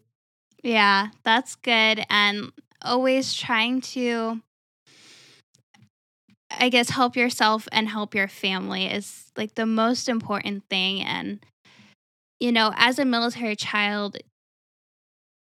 Yeah, 0.68 1.08
that's 1.24 1.56
good. 1.56 2.04
And 2.10 2.52
always 2.82 3.32
trying 3.34 3.80
to, 3.80 4.42
I 6.50 6.68
guess, 6.68 6.90
help 6.90 7.16
yourself 7.16 7.68
and 7.72 7.88
help 7.88 8.14
your 8.14 8.28
family 8.28 8.86
is 8.86 9.30
like 9.36 9.54
the 9.54 9.66
most 9.66 10.08
important 10.08 10.64
thing. 10.68 11.00
And, 11.00 11.44
you 12.40 12.52
know, 12.52 12.72
as 12.76 12.98
a 12.98 13.04
military 13.04 13.56
child, 13.56 14.18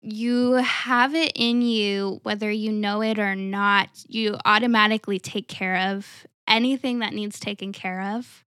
you 0.09 0.53
have 0.53 1.17
it 1.17 1.33
in 1.35 1.63
you, 1.63 2.21
whether 2.23 2.49
you 2.49 2.71
know 2.71 3.03
it 3.03 3.19
or 3.19 3.35
not, 3.35 3.89
you 4.07 4.37
automatically 4.45 5.19
take 5.19 5.49
care 5.49 5.77
of 5.91 6.27
anything 6.47 7.01
that 7.01 7.13
needs 7.13 7.41
taken 7.41 7.73
care 7.73 8.01
of. 8.01 8.45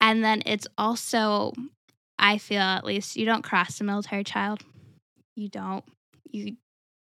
And 0.00 0.24
then 0.24 0.42
it's 0.46 0.66
also, 0.76 1.52
I 2.18 2.38
feel 2.38 2.60
at 2.60 2.84
least, 2.84 3.16
you 3.16 3.24
don't 3.24 3.44
cross 3.44 3.80
a 3.80 3.84
military 3.84 4.24
child. 4.24 4.62
You 5.36 5.48
don't. 5.48 5.84
You 6.32 6.56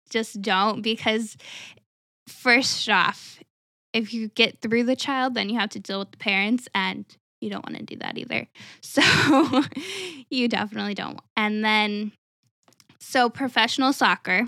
just 0.10 0.42
don't 0.42 0.82
because, 0.82 1.38
first 2.28 2.90
off, 2.90 3.40
if 3.94 4.16
you 4.16 4.30
get 4.30 4.62
through 4.62 4.86
the 4.86 4.96
child, 4.96 5.36
then 5.36 5.48
you 5.48 5.60
have 5.60 5.70
to 5.70 5.80
deal 5.80 6.00
with 6.00 6.12
the 6.12 6.18
parents, 6.18 6.68
and 6.74 7.06
you 7.40 7.52
don't 7.52 7.64
want 7.64 7.78
to 7.78 7.84
do 7.84 7.98
that 7.98 8.18
either. 8.18 8.48
So 8.82 9.64
you 10.32 10.48
definitely 10.48 10.96
don't. 10.96 11.20
And 11.38 11.64
then 11.64 12.14
so, 13.00 13.30
professional 13.30 13.94
soccer, 13.94 14.48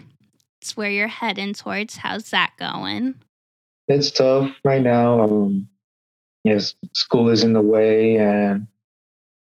it's 0.62 0.78
where 0.78 0.90
you're 0.92 1.08
heading 1.08 1.54
towards. 1.54 1.98
How's 1.98 2.30
that 2.30 2.54
going? 2.60 3.16
It's 3.88 4.12
tough 4.12 4.52
right 4.64 4.82
now. 4.82 5.22
Um, 5.22 5.70
yes, 6.44 6.76
school 6.94 7.30
is 7.30 7.44
in 7.44 7.54
the 7.54 7.62
way, 7.62 8.18
and 8.18 8.68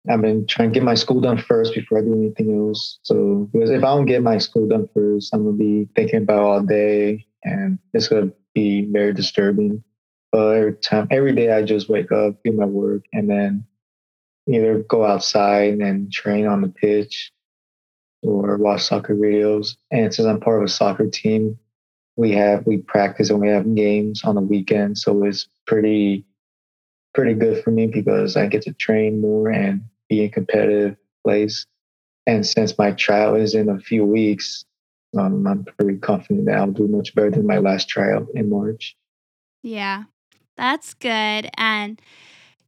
I've 0.09 0.21
been 0.21 0.47
trying 0.47 0.69
to 0.69 0.73
get 0.73 0.83
my 0.83 0.93
school 0.93 1.21
done 1.21 1.37
first 1.37 1.73
before 1.73 1.97
I 1.97 2.01
do 2.01 2.13
anything 2.13 2.57
else. 2.57 2.99
So, 3.03 3.49
because 3.51 3.71
if 3.71 3.83
I 3.83 3.95
don't 3.95 4.05
get 4.05 4.23
my 4.23 4.37
school 4.37 4.67
done 4.67 4.87
first, 4.93 5.33
I'm 5.33 5.43
gonna 5.43 5.57
be 5.57 5.89
thinking 5.95 6.21
about 6.21 6.43
all 6.43 6.61
day, 6.61 7.25
and 7.43 7.79
it's 7.93 8.07
gonna 8.07 8.31
be 8.53 8.85
very 8.85 9.13
disturbing. 9.13 9.83
But 10.31 10.55
every 10.55 10.73
time, 10.75 11.07
every 11.11 11.35
day, 11.35 11.51
I 11.51 11.63
just 11.63 11.89
wake 11.89 12.11
up, 12.11 12.41
do 12.43 12.51
my 12.51 12.65
work, 12.65 13.03
and 13.11 13.29
then 13.29 13.65
either 14.47 14.79
go 14.83 15.05
outside 15.05 15.79
and 15.79 16.11
train 16.11 16.45
on 16.45 16.61
the 16.61 16.69
pitch 16.69 17.32
or 18.23 18.57
watch 18.57 18.83
soccer 18.83 19.15
videos. 19.15 19.75
And 19.91 20.13
since 20.13 20.27
I'm 20.27 20.39
part 20.39 20.59
of 20.59 20.65
a 20.65 20.69
soccer 20.69 21.07
team, 21.09 21.57
we 22.15 22.31
have 22.31 22.65
we 22.65 22.77
practice 22.77 23.29
and 23.29 23.39
we 23.39 23.49
have 23.49 23.75
games 23.75 24.23
on 24.23 24.35
the 24.35 24.41
weekend. 24.41 24.97
So 24.97 25.23
it's 25.23 25.47
pretty 25.65 26.25
pretty 27.13 27.33
good 27.33 27.63
for 27.63 27.71
me 27.71 27.87
because 27.87 28.35
I 28.35 28.47
get 28.47 28.63
to 28.63 28.73
train 28.73 29.21
more 29.21 29.49
and 29.49 29.83
be 30.09 30.23
in 30.23 30.31
competitive 30.31 30.97
place. 31.23 31.65
And 32.25 32.45
since 32.45 32.77
my 32.77 32.91
trial 32.91 33.35
is 33.35 33.53
in 33.53 33.69
a 33.69 33.79
few 33.79 34.05
weeks, 34.05 34.65
um, 35.17 35.45
I'm 35.45 35.65
pretty 35.65 35.99
confident 35.99 36.45
that 36.45 36.57
I'll 36.57 36.71
do 36.71 36.87
much 36.87 37.13
better 37.13 37.31
than 37.31 37.45
my 37.45 37.59
last 37.59 37.87
trial 37.87 38.27
in 38.33 38.49
March. 38.49 38.95
Yeah, 39.61 40.03
that's 40.57 40.93
good. 40.93 41.49
And, 41.57 42.01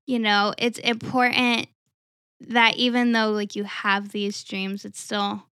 you 0.06 0.20
know, 0.20 0.54
it's 0.58 0.78
important 0.80 1.68
that 2.42 2.76
even 2.76 3.12
though 3.12 3.32
like 3.32 3.56
you 3.56 3.64
have 3.64 4.10
these 4.10 4.44
dreams, 4.44 4.86
it's 4.86 5.00
still 5.00 5.44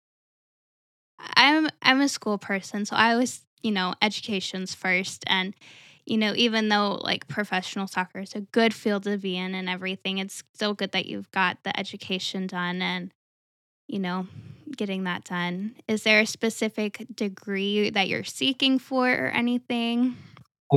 I'm 1.19 1.69
I'm 1.81 2.01
a 2.01 2.09
school 2.09 2.37
person, 2.37 2.85
so 2.85 2.95
I 2.95 3.13
always, 3.13 3.41
you 3.61 3.71
know, 3.71 3.93
education's 4.01 4.73
first 4.73 5.23
and 5.27 5.53
you 6.05 6.17
know, 6.17 6.33
even 6.35 6.67
though 6.67 6.99
like 7.01 7.29
professional 7.29 7.87
soccer 7.87 8.19
is 8.19 8.35
a 8.35 8.41
good 8.41 8.73
field 8.73 9.03
to 9.03 9.17
be 9.17 9.37
in 9.37 9.55
and 9.55 9.69
everything, 9.69 10.17
it's 10.17 10.43
still 10.53 10.73
good 10.73 10.91
that 10.91 11.05
you've 11.05 11.31
got 11.31 11.63
the 11.63 11.77
education 11.79 12.45
done 12.47 12.81
and 12.81 13.13
you 13.87 13.99
know, 13.99 14.27
getting 14.75 15.03
that 15.03 15.23
done. 15.23 15.75
Is 15.87 16.03
there 16.03 16.21
a 16.21 16.25
specific 16.25 17.05
degree 17.13 17.89
that 17.89 18.07
you're 18.07 18.23
seeking 18.23 18.79
for 18.79 19.09
or 19.09 19.27
anything? 19.27 20.15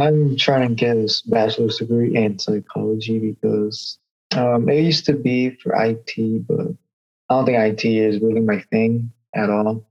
I'm 0.01 0.37
trying 0.37 0.69
to 0.69 0.75
get 0.75 0.97
a 0.97 1.09
bachelor's 1.27 1.79
degree 1.79 2.15
in 2.17 2.39
psychology 2.39 3.19
because 3.19 3.99
um, 4.35 4.69
it 4.69 4.83
used 4.83 5.07
to 5.07 5.15
be 5.15 5.51
for 5.51 5.75
IT, 5.75 6.47
but 6.47 6.69
I 7.29 7.35
don't 7.35 7.47
think 7.47 7.59
IT 7.59 7.85
is 7.85 8.21
really 8.21 8.41
my 8.41 8.61
thing 8.71 9.13
at 9.35 9.51
all. 9.51 9.87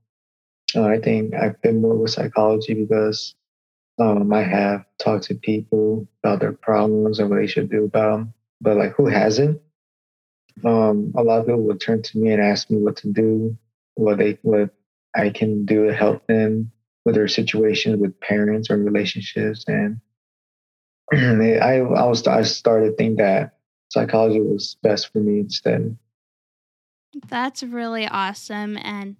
Uh, 0.74 0.84
I 0.84 1.00
think 1.00 1.34
I've 1.34 1.60
been 1.62 1.80
more 1.80 1.96
with 1.96 2.12
psychology 2.12 2.74
because 2.74 3.34
Um, 3.98 4.30
I 4.32 4.42
have 4.42 4.84
talked 4.98 5.24
to 5.24 5.34
people 5.34 6.06
about 6.22 6.40
their 6.40 6.52
problems 6.52 7.18
and 7.18 7.30
what 7.30 7.36
they 7.40 7.46
should 7.46 7.70
do 7.70 7.84
about 7.84 8.18
them, 8.18 8.34
but 8.60 8.76
like 8.76 8.92
who 8.92 9.06
hasn't? 9.06 9.60
Um, 10.64 11.12
a 11.16 11.22
lot 11.22 11.40
of 11.40 11.46
people 11.46 11.62
would 11.62 11.80
turn 11.80 12.02
to 12.02 12.18
me 12.18 12.32
and 12.32 12.42
ask 12.42 12.70
me 12.70 12.76
what 12.78 12.96
to 12.98 13.08
do, 13.12 13.56
what 13.94 14.18
they 14.18 14.38
what 14.42 14.70
I 15.14 15.30
can 15.30 15.64
do 15.64 15.86
to 15.86 15.94
help 15.94 16.26
them 16.26 16.72
with 17.06 17.14
their 17.14 17.28
situations 17.28 17.96
with 17.98 18.20
parents 18.20 18.68
or 18.70 18.76
relationships. 18.76 19.64
And 19.66 20.00
I, 21.12 21.80
I 21.80 22.04
was 22.04 22.26
I 22.26 22.42
started 22.42 22.90
to 22.90 22.96
think 22.96 23.18
that 23.18 23.55
psychology 23.88 24.40
was 24.40 24.76
best 24.82 25.12
for 25.12 25.18
me 25.18 25.40
instead. 25.40 25.96
That's 27.28 27.62
really 27.62 28.06
awesome. 28.06 28.76
And 28.76 29.16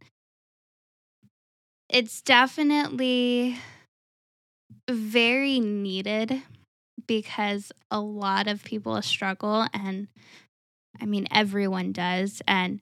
it's 1.89 2.21
definitely 2.21 3.59
very 4.91 5.61
needed 5.61 6.43
because 7.07 7.73
a 7.91 8.01
lot 8.01 8.49
of 8.49 8.65
people 8.65 9.01
struggle. 9.03 9.67
And 9.73 10.09
I 11.01 11.07
mean, 11.07 11.27
everyone 11.31 11.93
does. 11.93 12.43
And 12.47 12.81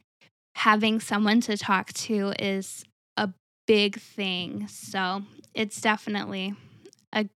having 0.57 1.01
someone 1.01 1.41
to 1.43 1.57
talk 1.57 1.93
to 1.93 2.33
is 2.39 2.85
a 3.17 3.31
big 3.67 4.01
thing. 4.01 4.67
So 4.69 5.23
it's 5.55 5.81
definitely 5.81 6.55
a, 7.13 7.29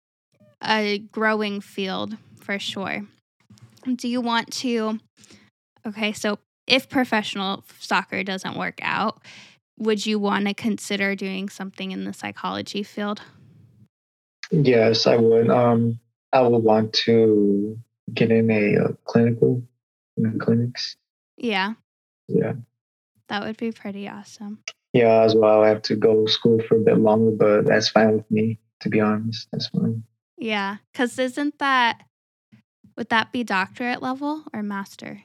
a 0.63 0.99
growing 0.99 1.61
field 1.61 2.17
for 2.41 2.59
sure. 2.59 3.07
Do 3.97 4.09
you 4.09 4.21
want 4.21 4.51
to? 4.59 4.99
Okay, 5.87 6.13
so 6.13 6.39
if 6.67 6.89
professional 6.89 7.65
soccer 7.79 8.23
doesn't 8.23 8.57
work 8.57 8.79
out, 8.83 9.23
would 9.79 10.05
you 10.05 10.19
want 10.19 10.47
to 10.47 10.55
consider 10.55 11.15
doing 11.15 11.49
something 11.49 11.93
in 11.93 12.05
the 12.05 12.13
psychology 12.13 12.83
field? 12.83 13.23
Yes, 14.51 15.07
I 15.07 15.17
would. 15.17 15.51
Um, 15.51 16.01
I 16.33 16.43
would 16.43 16.63
want 16.63 16.93
to 17.05 17.79
get 18.13 18.31
in 18.31 18.51
a, 18.51 18.75
a 18.75 18.93
clinical 19.05 19.63
in 20.17 20.39
clinics. 20.39 20.97
Yeah. 21.37 21.75
Yeah. 22.27 22.55
That 23.29 23.45
would 23.45 23.57
be 23.57 23.73
pretty 23.73 24.09
awesome. 24.09 24.61
Yeah, 24.93 25.23
as 25.23 25.35
well. 25.35 25.63
I 25.63 25.69
have 25.69 25.83
to 25.83 25.97
go 25.97 26.25
to 26.25 26.33
school 26.33 26.61
for 26.67 26.77
a 26.77 26.81
bit 26.81 26.99
longer, 26.99 27.31
but 27.31 27.67
that's 27.67 27.89
fine 27.89 28.17
with 28.17 28.31
me, 28.31 28.59
to 28.81 28.89
be 28.89 29.01
honest. 29.01 29.49
That's 29.53 29.69
fine. 29.69 30.03
Yeah. 30.39 30.77
Because 30.93 31.19
isn't 31.19 31.59
that, 31.59 32.03
would 32.99 33.09
that 33.11 33.31
be 33.31 33.45
doctorate 33.45 34.03
level 34.03 34.43
or 34.53 34.61
master? 34.63 35.23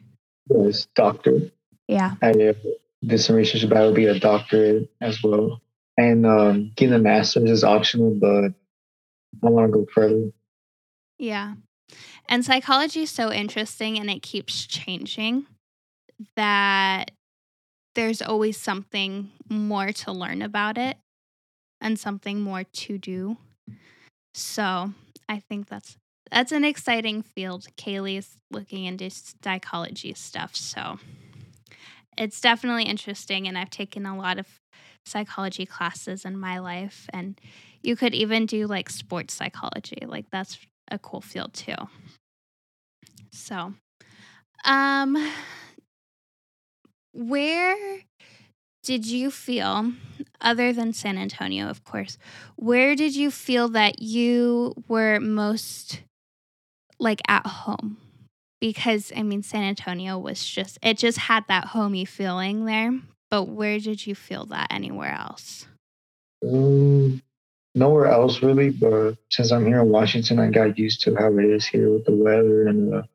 Yes, 0.48 0.86
doctorate. 0.96 1.52
Yeah. 1.88 2.14
I 2.22 2.32
did 2.32 3.18
some 3.18 3.36
research 3.36 3.64
about 3.64 3.84
it 3.84 3.86
would 3.88 3.96
be 3.96 4.06
a 4.06 4.20
doctorate 4.20 4.92
as 5.02 5.22
well. 5.24 5.60
And 5.98 6.26
um, 6.26 6.72
getting 6.76 6.94
a 6.94 7.00
master's 7.00 7.50
is 7.50 7.64
optional, 7.64 8.12
but 8.12 8.54
I 9.46 9.50
want 9.50 9.68
to 9.68 9.80
go 9.80 9.88
further. 9.92 10.32
Yeah. 11.18 11.56
And 12.30 12.46
psychology 12.46 13.04
is 13.04 13.10
so 13.10 13.32
interesting 13.32 14.00
and 14.00 14.10
it 14.10 14.22
keeps 14.22 14.68
changing 14.68 15.48
that 16.36 17.12
there's 17.96 18.22
always 18.22 18.58
something 18.58 19.32
more 19.50 19.92
to 19.92 20.12
learn 20.12 20.44
about 20.44 20.78
it 20.78 20.98
and 21.82 22.00
something 22.00 22.40
more 22.40 22.64
to 22.64 22.98
do. 23.00 23.38
So 24.36 24.94
I 25.28 25.40
think 25.40 25.70
that's 25.70 25.98
that's 26.34 26.52
an 26.52 26.64
exciting 26.66 27.22
field. 27.22 27.68
Kaylee's 27.78 28.38
looking 28.50 28.86
into 28.86 29.12
psychology 29.44 30.14
stuff, 30.16 30.56
so 30.56 30.98
it's 32.18 32.42
definitely 32.42 32.84
interesting. 32.84 33.48
And 33.48 33.58
I've 33.58 33.70
taken 33.70 34.06
a 34.06 34.18
lot 34.18 34.40
of 34.40 34.48
psychology 35.06 35.66
classes 35.66 36.26
in 36.26 36.38
my 36.38 36.58
life, 36.58 37.08
and 37.14 37.40
you 37.84 37.96
could 37.96 38.16
even 38.16 38.48
do 38.48 38.66
like 38.66 38.90
sports 38.90 39.36
psychology. 39.36 40.04
Like 40.06 40.26
that's 40.32 40.58
a 40.90 40.98
cool 40.98 41.22
field 41.22 41.54
too. 41.54 41.76
So, 43.32 43.74
um, 44.66 45.32
where 47.14 48.02
did 48.84 49.06
you 49.06 49.30
feel, 49.30 49.94
other 50.42 50.74
than 50.74 50.94
San 50.94 51.18
Antonio, 51.18 51.68
of 51.68 51.84
course, 51.84 52.18
where 52.56 52.96
did 52.96 53.16
you 53.16 53.30
feel 53.30 53.70
that 53.70 54.02
you 54.02 54.74
were 54.88 55.20
most 55.20 56.02
like 57.04 57.22
at 57.28 57.46
home? 57.46 57.98
Because 58.60 59.12
I 59.16 59.24
mean, 59.24 59.44
San 59.44 59.64
Antonio 59.64 60.18
was 60.18 60.44
just, 60.46 60.80
it 60.82 60.98
just 60.98 61.18
had 61.18 61.44
that 61.50 61.66
homey 61.66 62.06
feeling 62.06 62.66
there. 62.66 63.00
But 63.30 63.46
where 63.46 63.80
did 63.80 64.06
you 64.06 64.16
feel 64.16 64.46
that 64.48 64.68
anywhere 64.72 65.12
else? 65.12 65.68
Um, 66.48 67.22
nowhere 67.76 68.08
else 68.08 68.42
really, 68.42 68.70
but 68.70 69.16
since 69.30 69.52
I'm 69.52 69.66
here 69.66 69.82
in 69.82 69.90
Washington, 69.90 70.40
I 70.40 70.50
got 70.50 70.78
used 70.78 71.02
to 71.02 71.16
how 71.16 71.38
it 71.38 71.46
is 71.46 71.66
here 71.66 71.92
with 71.92 72.06
the 72.06 72.16
weather 72.16 72.68
and 72.68 72.92
the 72.92 73.08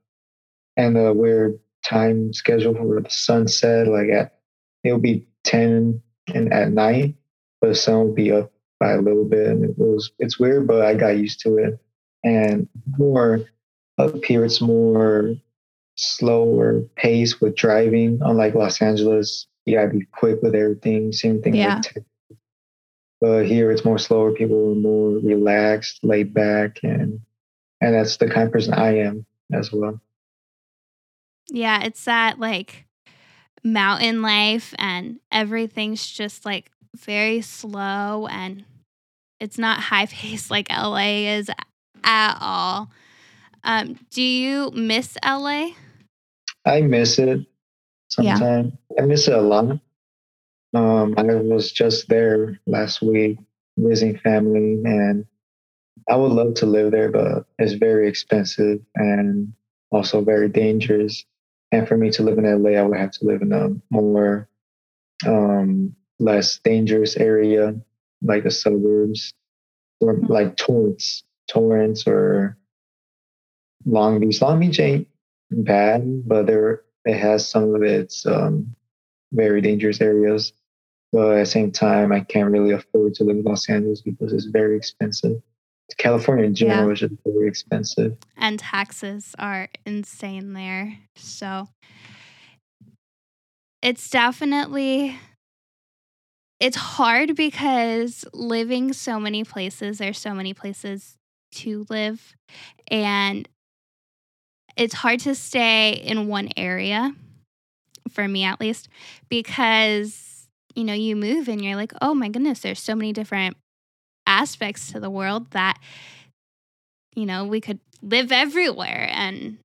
and 0.77 0.96
the 0.96 1.12
weird 1.12 1.59
time 1.85 2.33
schedule 2.33 2.74
for 2.74 3.01
the 3.01 3.09
sunset. 3.11 3.88
Like 3.88 4.09
at 4.11 4.38
it'll 4.85 4.98
be 4.98 5.27
ten 5.44 6.03
and 6.35 6.53
at 6.53 6.72
night, 6.72 7.14
but 7.61 7.68
the 7.68 7.74
sun 7.74 7.98
will 7.98 8.14
be 8.14 8.33
up 8.33 8.51
by 8.81 8.92
a 8.92 9.01
little 9.01 9.24
bit, 9.24 9.46
and 9.46 9.64
it 9.64 9.79
was 9.79 10.11
it's 10.18 10.38
weird, 10.38 10.66
but 10.66 10.83
I 10.85 10.94
got 10.94 11.18
used 11.18 11.40
to 11.40 11.59
it. 11.59 11.79
And 12.24 12.68
more 12.98 13.42
up 13.98 14.24
here, 14.24 14.44
it's 14.44 14.61
more 14.61 15.34
slower 15.96 16.82
pace 16.96 17.40
with 17.40 17.56
driving. 17.56 18.20
Unlike 18.22 18.54
Los 18.54 18.80
Angeles, 18.80 19.46
you 19.66 19.76
gotta 19.76 19.88
be 19.88 20.06
quick 20.12 20.40
with 20.42 20.54
everything. 20.54 21.12
Same 21.12 21.42
thing 21.42 21.54
Yeah. 21.54 21.80
with. 21.94 22.04
But 23.20 23.46
here 23.46 23.72
it's 23.72 23.84
more 23.84 23.98
slower. 23.98 24.32
People 24.32 24.72
are 24.72 24.74
more 24.76 25.18
relaxed, 25.18 25.98
laid 26.04 26.32
back, 26.32 26.78
and 26.82 27.20
and 27.80 27.94
that's 27.94 28.16
the 28.16 28.28
kind 28.28 28.46
of 28.46 28.52
person 28.52 28.74
I 28.74 28.98
am 28.98 29.26
as 29.52 29.72
well. 29.72 30.00
Yeah, 31.48 31.82
it's 31.82 32.04
that 32.04 32.38
like 32.38 32.87
mountain 33.64 34.22
life 34.22 34.74
and 34.78 35.18
everything's 35.32 36.06
just 36.06 36.44
like 36.44 36.70
very 36.96 37.40
slow 37.40 38.26
and 38.30 38.64
it's 39.40 39.58
not 39.58 39.80
high 39.80 40.06
paced 40.11 40.50
like 40.50 40.68
LA 40.70 41.26
is 41.37 41.50
at 42.04 42.38
all. 42.40 42.90
Um, 43.64 43.98
do 44.10 44.22
you 44.22 44.70
miss 44.72 45.16
LA? 45.24 45.70
I 46.64 46.80
miss 46.82 47.18
it 47.18 47.46
Yeah. 48.18 48.38
sometimes. 48.38 48.72
I 48.98 49.02
miss 49.02 49.28
it 49.28 49.34
a 49.34 49.40
lot. 49.40 49.80
Um, 50.74 51.14
I 51.16 51.22
was 51.22 51.72
just 51.72 52.08
there 52.08 52.58
last 52.66 53.02
week 53.02 53.38
visiting 53.78 54.18
family, 54.18 54.82
and 54.84 55.24
I 56.08 56.16
would 56.16 56.32
love 56.32 56.54
to 56.54 56.66
live 56.66 56.92
there, 56.92 57.10
but 57.10 57.46
it's 57.58 57.74
very 57.74 58.08
expensive 58.08 58.80
and 58.96 59.52
also 59.90 60.22
very 60.22 60.48
dangerous. 60.48 61.24
And 61.72 61.86
for 61.88 61.96
me 61.96 62.10
to 62.12 62.22
live 62.22 62.38
in 62.38 62.44
LA, 62.44 62.70
I 62.72 62.82
would 62.82 62.98
have 62.98 63.12
to 63.12 63.24
live 63.26 63.42
in 63.42 63.52
a 63.52 63.70
more 63.90 64.48
um, 65.26 65.94
less 66.18 66.58
dangerous 66.58 67.16
area, 67.16 67.74
like 68.22 68.44
the 68.44 68.50
suburbs, 68.50 69.32
or 70.00 70.16
like 70.28 70.56
Torrance, 70.56 71.24
Torrance, 71.48 72.06
or 72.06 72.56
Long 73.84 74.20
Beach. 74.20 74.40
Long 74.42 74.60
Beach 74.60 74.80
ain't 74.80 75.08
bad, 75.50 76.26
but 76.28 76.46
there 76.46 76.82
it 77.04 77.16
has 77.16 77.48
some 77.48 77.74
of 77.74 77.82
its 77.82 78.26
um, 78.26 78.74
very 79.32 79.60
dangerous 79.60 80.00
areas. 80.00 80.52
But 81.12 81.36
at 81.36 81.40
the 81.40 81.46
same 81.46 81.72
time, 81.72 82.12
I 82.12 82.20
can't 82.20 82.50
really 82.50 82.72
afford 82.72 83.14
to 83.14 83.24
live 83.24 83.36
in 83.36 83.42
Los 83.44 83.68
Angeles 83.68 84.02
because 84.02 84.32
it's 84.32 84.44
very 84.44 84.76
expensive. 84.76 85.40
California 85.96 86.44
in 86.44 86.54
general 86.54 86.88
Yeah. 86.88 86.92
is 86.92 87.00
just 87.00 87.14
very 87.24 87.48
expensive. 87.48 88.16
And 88.36 88.58
taxes 88.58 89.34
are 89.38 89.68
insane 89.86 90.52
there. 90.52 90.98
So 91.16 91.68
it's 93.80 94.10
definitely 94.10 95.18
it's 96.60 96.76
hard 96.76 97.36
because 97.36 98.24
living 98.34 98.92
so 98.92 99.18
many 99.20 99.44
places, 99.44 99.98
there's 99.98 100.18
so 100.18 100.34
many 100.34 100.52
places 100.52 101.14
to 101.52 101.86
live 101.88 102.34
and 102.90 103.48
it's 104.78 104.94
hard 104.94 105.20
to 105.20 105.34
stay 105.34 105.92
in 105.92 106.28
one 106.28 106.48
area 106.56 107.14
for 108.10 108.26
me 108.26 108.44
at 108.44 108.60
least 108.60 108.88
because 109.28 110.46
you 110.74 110.84
know 110.84 110.94
you 110.94 111.14
move 111.14 111.48
and 111.48 111.62
you're 111.62 111.76
like 111.76 111.92
oh 112.00 112.14
my 112.14 112.28
goodness 112.28 112.60
there's 112.60 112.80
so 112.80 112.94
many 112.94 113.12
different 113.12 113.56
aspects 114.26 114.92
to 114.92 115.00
the 115.00 115.10
world 115.10 115.50
that 115.50 115.78
you 117.14 117.26
know 117.26 117.44
we 117.44 117.60
could 117.60 117.80
live 118.00 118.32
everywhere 118.32 119.08
and 119.12 119.58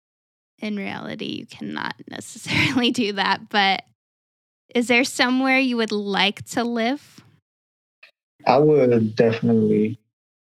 in 0.59 0.75
reality 0.75 1.25
you 1.25 1.45
cannot 1.45 1.95
necessarily 2.09 2.91
do 2.91 3.13
that 3.13 3.49
but 3.49 3.83
is 4.73 4.87
there 4.87 5.03
somewhere 5.03 5.59
you 5.59 5.77
would 5.77 5.91
like 5.91 6.43
to 6.43 6.63
live 6.63 7.23
I 8.45 8.57
would 8.57 9.15
definitely 9.15 9.99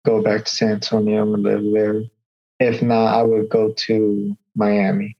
go 0.04 0.22
back 0.22 0.44
to 0.44 0.50
San 0.50 0.70
Antonio 0.70 1.22
and 1.22 1.42
live 1.42 1.62
there. 1.72 2.02
If 2.58 2.82
not, 2.82 3.14
I 3.14 3.22
would 3.22 3.48
go 3.48 3.72
to 3.72 4.36
Miami. 4.54 5.16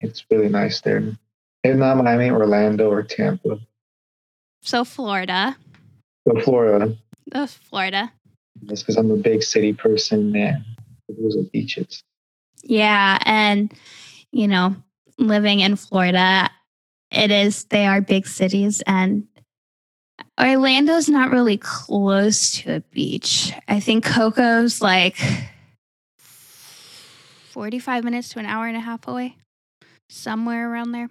It's 0.00 0.24
really 0.30 0.48
nice 0.48 0.80
there. 0.80 1.16
If 1.62 1.76
not 1.76 1.96
Miami, 1.96 2.30
Orlando 2.30 2.90
or 2.90 3.02
Tampa. 3.02 3.60
so 4.62 4.84
florida 4.84 5.56
But 6.24 6.42
Florida, 6.42 6.96
oh, 7.34 7.46
florida 7.46 8.12
That's 8.62 8.82
because 8.82 8.96
I'm 8.96 9.10
a 9.10 9.16
big 9.16 9.42
city 9.42 9.72
person 9.72 10.34
and 10.34 10.64
those 11.08 11.36
are 11.36 11.42
beaches. 11.52 12.02
Yeah. 12.64 13.18
And, 13.24 13.72
you 14.30 14.48
know, 14.48 14.76
living 15.18 15.60
in 15.60 15.76
Florida, 15.76 16.50
it 17.10 17.30
is, 17.30 17.64
they 17.64 17.86
are 17.86 18.00
big 18.00 18.26
cities 18.26 18.82
and 18.86 19.26
Orlando's 20.40 21.08
not 21.08 21.30
really 21.30 21.58
close 21.58 22.52
to 22.52 22.76
a 22.76 22.80
beach. 22.80 23.52
I 23.68 23.80
think 23.80 24.04
Cocoa's 24.04 24.80
like 24.80 25.18
45 27.52 28.02
minutes 28.02 28.30
to 28.30 28.38
an 28.38 28.46
hour 28.46 28.66
and 28.66 28.76
a 28.76 28.80
half 28.80 29.06
away, 29.06 29.36
somewhere 30.08 30.70
around 30.72 30.92
there. 30.92 31.10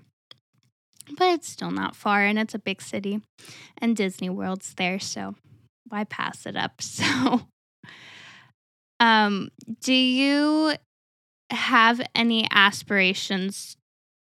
But 1.17 1.30
it's 1.34 1.49
still 1.49 1.71
not 1.71 1.95
far 1.95 2.21
and 2.23 2.39
it's 2.39 2.56
a 2.56 2.60
big 2.60 2.82
city 2.82 3.21
and 3.77 3.95
Disney 3.95 4.30
World's 4.30 4.73
there, 4.73 4.99
so 4.99 5.36
why 5.88 6.04
pass 6.04 6.45
it 6.45 6.56
up? 6.56 6.82
So 6.82 7.41
um 8.99 9.49
do 9.82 9.93
you 9.93 10.73
have 11.49 12.01
any 12.13 12.47
aspirations 12.51 13.75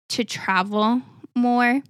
to 0.09 0.23
travel 0.23 1.01
more 1.35 1.81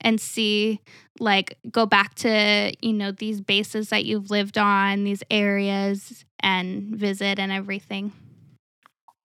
and 0.00 0.20
see 0.20 0.80
like 1.18 1.56
go 1.70 1.86
back 1.86 2.14
to 2.14 2.72
you 2.80 2.92
know 2.92 3.10
these 3.10 3.40
bases 3.40 3.88
that 3.88 4.04
you've 4.04 4.30
lived 4.30 4.58
on 4.58 5.04
these 5.04 5.22
areas 5.30 6.24
and 6.40 6.94
visit 6.94 7.38
and 7.38 7.50
everything 7.50 8.12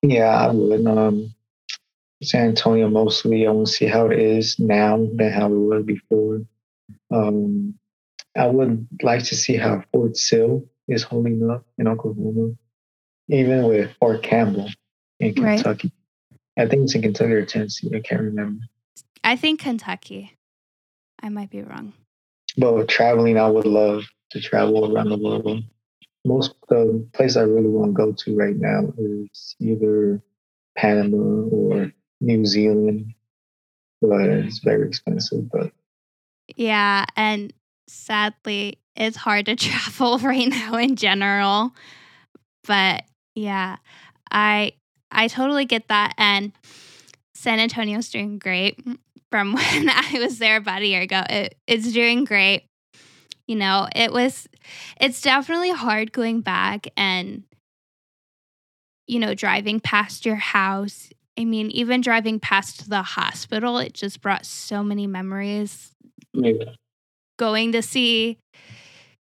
yeah 0.02 0.48
i 0.48 0.52
would 0.52 0.86
um 0.88 1.34
san 2.22 2.50
antonio 2.50 2.90
mostly 2.90 3.48
i 3.48 3.52
want 3.52 3.68
to 3.68 3.74
see 3.74 3.86
how 3.86 4.08
it 4.08 4.20
is 4.20 4.60
now 4.60 4.98
than 5.16 5.32
how 5.32 5.46
it 5.46 5.58
was 5.58 5.84
before 5.84 6.42
um 7.12 7.74
i 8.38 8.48
would 8.48 8.88
like 9.02 9.24
to 9.24 9.36
see 9.36 9.56
how 9.56 9.84
fort 9.92 10.16
sill 10.16 10.66
is 10.88 11.04
holding 11.04 11.50
up 11.50 11.66
in 11.78 11.88
oklahoma 11.88 12.54
even 13.30 13.64
with 13.64 13.92
fort 14.00 14.24
campbell 14.24 14.70
in 15.20 15.34
kentucky 15.34 15.92
right. 16.58 16.66
i 16.66 16.70
think 16.70 16.84
it's 16.84 16.96
in 16.96 17.02
kentucky 17.02 17.34
or 17.34 17.46
tennessee 17.46 17.92
i 17.96 18.00
can't 18.00 18.22
remember 18.22 18.62
i 19.24 19.36
think 19.36 19.60
kentucky 19.60 20.36
I 21.22 21.30
might 21.30 21.50
be 21.50 21.62
wrong. 21.62 21.94
But 22.58 22.88
traveling, 22.88 23.38
I 23.38 23.48
would 23.48 23.66
love 23.66 24.04
to 24.32 24.42
travel 24.42 24.94
around 24.94 25.10
the 25.10 25.18
world. 25.18 25.64
Most 26.26 26.54
the 26.68 27.08
place 27.14 27.38
I 27.38 27.42
really 27.42 27.70
want 27.70 27.92
to 27.92 27.94
go 27.94 28.12
to 28.12 28.36
right 28.36 28.56
now 28.56 28.94
is 28.98 29.56
either 29.60 30.22
Panama 30.76 31.18
or 31.18 31.76
mm-hmm. 31.76 31.88
New 32.22 32.46
Zealand, 32.46 33.14
but 34.02 34.28
it's 34.30 34.60
very 34.60 34.88
expensive. 34.88 35.50
But 35.50 35.72
yeah, 36.56 37.06
and 37.16 37.54
sadly, 37.88 38.80
it's 38.96 39.18
hard 39.18 39.46
to 39.46 39.56
travel 39.58 40.20
right 40.20 40.48
now 40.48 40.76
in 40.76 40.96
general. 40.96 41.72
But 42.66 43.04
yeah, 43.36 43.78
I 44.32 44.74
I 45.12 45.28
totally 45.28 45.66
get 45.66 45.88
that, 45.88 46.14
and 46.18 46.52
San 47.34 47.60
Antonio's 47.60 48.10
doing 48.10 48.38
great 48.40 48.80
from 49.32 49.54
when 49.56 49.90
I 49.90 50.20
was 50.20 50.40
there 50.40 50.58
about 50.58 50.82
a 50.82 50.88
year 50.88 51.02
ago. 51.02 51.24
It, 51.30 51.56
it's 51.68 51.92
doing 51.92 52.26
great. 52.26 52.69
You 53.50 53.56
know, 53.56 53.88
it 53.96 54.14
was, 54.14 54.48
it's 55.02 55.22
definitely 55.22 55.72
hard 55.72 56.12
going 56.12 56.42
back 56.42 56.86
and, 56.96 57.46
you 59.08 59.18
know, 59.18 59.34
driving 59.34 59.80
past 59.80 60.24
your 60.24 60.36
house. 60.36 61.10
I 61.36 61.46
mean, 61.46 61.72
even 61.72 62.02
driving 62.02 62.40
past 62.40 62.92
the 62.92 63.02
hospital, 63.02 63.80
it 63.80 63.96
just 63.96 64.22
brought 64.22 64.46
so 64.46 64.84
many 64.84 65.08
memories. 65.08 65.94
Yeah. 66.32 66.76
Going 67.40 67.72
to 67.72 67.82
see, 67.82 68.38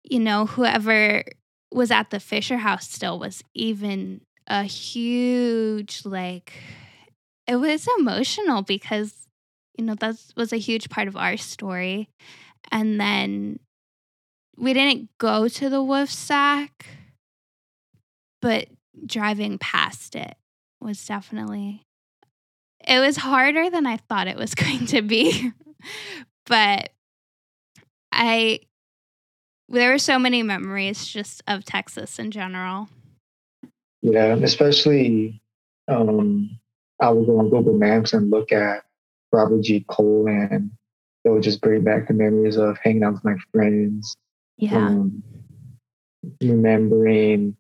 you 0.04 0.20
know, 0.20 0.46
whoever 0.46 1.24
was 1.72 1.90
at 1.90 2.12
the 2.12 2.20
Fisher 2.20 2.58
House 2.58 2.88
still 2.88 3.18
was 3.18 3.44
even 3.56 4.22
a 4.46 4.62
huge, 4.62 6.06
like, 6.06 6.54
it 7.48 7.56
was 7.56 7.88
emotional 7.98 8.62
because 8.62 9.24
you 9.76 9.86
know, 9.86 9.96
that 9.96 10.16
was 10.38 10.54
a 10.54 10.58
huge 10.58 10.90
part 10.90 11.08
of 11.08 11.18
our 11.18 11.36
story. 11.36 12.08
And 12.72 13.02
then 13.02 13.60
we 14.58 14.74
didn't 14.74 15.10
go 15.18 15.48
to 15.48 15.70
the 15.70 15.84
wolf 15.84 16.10
sack, 16.10 16.86
but 18.42 18.68
driving 19.06 19.58
past 19.58 20.16
it 20.16 20.36
was 20.80 21.04
definitely 21.06 21.86
it 22.86 23.00
was 23.00 23.18
harder 23.18 23.70
than 23.70 23.86
I 23.86 23.98
thought 23.98 24.28
it 24.28 24.38
was 24.38 24.56
going 24.56 24.86
to 24.88 25.02
be. 25.02 25.52
but 26.46 26.90
I 28.12 28.60
there 29.70 29.92
were 29.92 29.98
so 29.98 30.20
many 30.20 30.44
memories 30.44 31.08
just 31.08 31.42
of 31.48 31.66
Texas 31.66 32.20
in 32.20 32.32
general. 32.32 32.90
Yeah, 34.02 34.36
especially 34.36 35.42
um 35.88 36.60
I 37.02 37.10
would 37.10 37.26
go 37.26 37.40
on 37.40 37.50
Google 37.50 37.74
Maps 37.74 38.14
and 38.14 38.30
look 38.30 38.52
at 38.52 38.84
Robert 39.32 39.62
G. 39.64 39.84
Cole, 39.90 40.28
and 40.28 40.72
it 41.26 41.30
would 41.30 41.44
just 41.44 41.60
bring 41.60 41.84
back 41.84 42.08
the 42.08 42.14
memories 42.14 42.56
of 42.56 42.78
hanging 42.82 43.04
out 43.04 43.14
with 43.14 43.26
my 43.26 43.36
friends. 43.52 44.16
Yeah. 44.58 44.88
Um, 44.88 45.24
remembering 46.42 47.56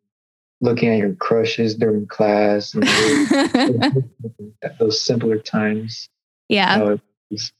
looking 0.61 0.89
at 0.89 0.97
your 0.97 1.13
crushes 1.15 1.75
during 1.75 2.07
class 2.07 2.73
and 2.73 2.85
those 4.79 5.01
simpler 5.01 5.37
times. 5.37 6.09
Yeah. 6.47 6.95
Was, 7.29 7.51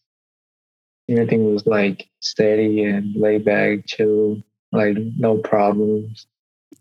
everything 1.10 1.54
was 1.54 1.66
like 1.66 2.10
steady 2.22 2.84
and 2.84 3.14
laid 3.16 3.44
back, 3.44 3.86
chill, 3.88 4.42
like 4.72 4.98
no 5.18 5.38
problems. 5.38 6.28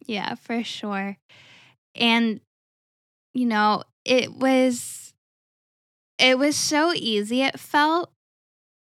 Yeah, 0.06 0.36
for 0.36 0.62
sure. 0.62 1.16
And, 1.96 2.40
you 3.34 3.46
know, 3.46 3.82
it 4.04 4.32
was 4.32 5.12
it 6.18 6.38
was 6.38 6.56
so 6.56 6.92
easy, 6.94 7.42
it 7.42 7.58
felt. 7.58 8.12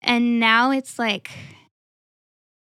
And 0.03 0.39
now 0.39 0.71
it's 0.71 0.99
like, 0.99 1.31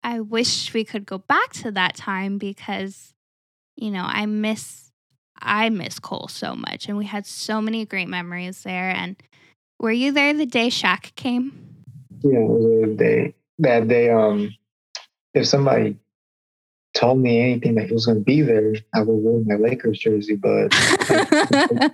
I 0.04 0.20
wish 0.20 0.74
we 0.74 0.84
could 0.84 1.06
go 1.06 1.16
back 1.16 1.54
to 1.54 1.70
that 1.72 1.96
time 1.96 2.36
because, 2.36 3.14
you 3.74 3.90
know, 3.90 4.04
I 4.06 4.26
miss, 4.26 4.90
I 5.40 5.70
miss 5.70 5.98
Cole 5.98 6.28
so 6.28 6.54
much. 6.54 6.88
And 6.88 6.98
we 6.98 7.06
had 7.06 7.24
so 7.26 7.62
many 7.62 7.86
great 7.86 8.08
memories 8.08 8.62
there. 8.64 8.90
And 8.90 9.16
were 9.80 9.90
you 9.90 10.12
there 10.12 10.34
the 10.34 10.44
day 10.44 10.68
Shaq 10.68 11.14
came? 11.14 11.84
Yeah, 12.22 12.32
the 12.32 12.94
day. 12.98 13.34
That 13.60 13.88
day, 13.88 14.10
um, 14.10 14.54
if 15.32 15.48
somebody 15.48 15.96
told 16.92 17.18
me 17.18 17.40
anything 17.40 17.74
that 17.76 17.86
he 17.86 17.94
was 17.94 18.04
going 18.04 18.18
to 18.18 18.24
be 18.24 18.42
there, 18.42 18.74
I 18.94 19.00
would 19.00 19.14
wear 19.14 19.42
my 19.46 19.54
Lakers 19.54 20.00
jersey. 20.00 20.36
But 20.36 20.74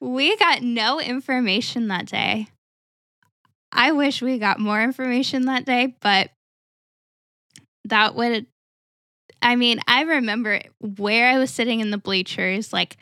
we 0.00 0.36
got 0.36 0.62
no 0.62 1.00
information 1.00 1.86
that 1.88 2.06
day. 2.06 2.48
I 3.70 3.92
wish 3.92 4.20
we 4.20 4.38
got 4.38 4.58
more 4.58 4.82
information 4.82 5.46
that 5.46 5.64
day, 5.64 5.94
but 6.00 6.30
that 7.88 8.14
would. 8.14 8.46
I 9.40 9.56
mean, 9.56 9.80
I 9.86 10.02
remember 10.02 10.60
where 10.80 11.28
I 11.28 11.38
was 11.38 11.50
sitting 11.50 11.80
in 11.80 11.90
the 11.90 11.98
bleachers, 11.98 12.72
like 12.72 12.96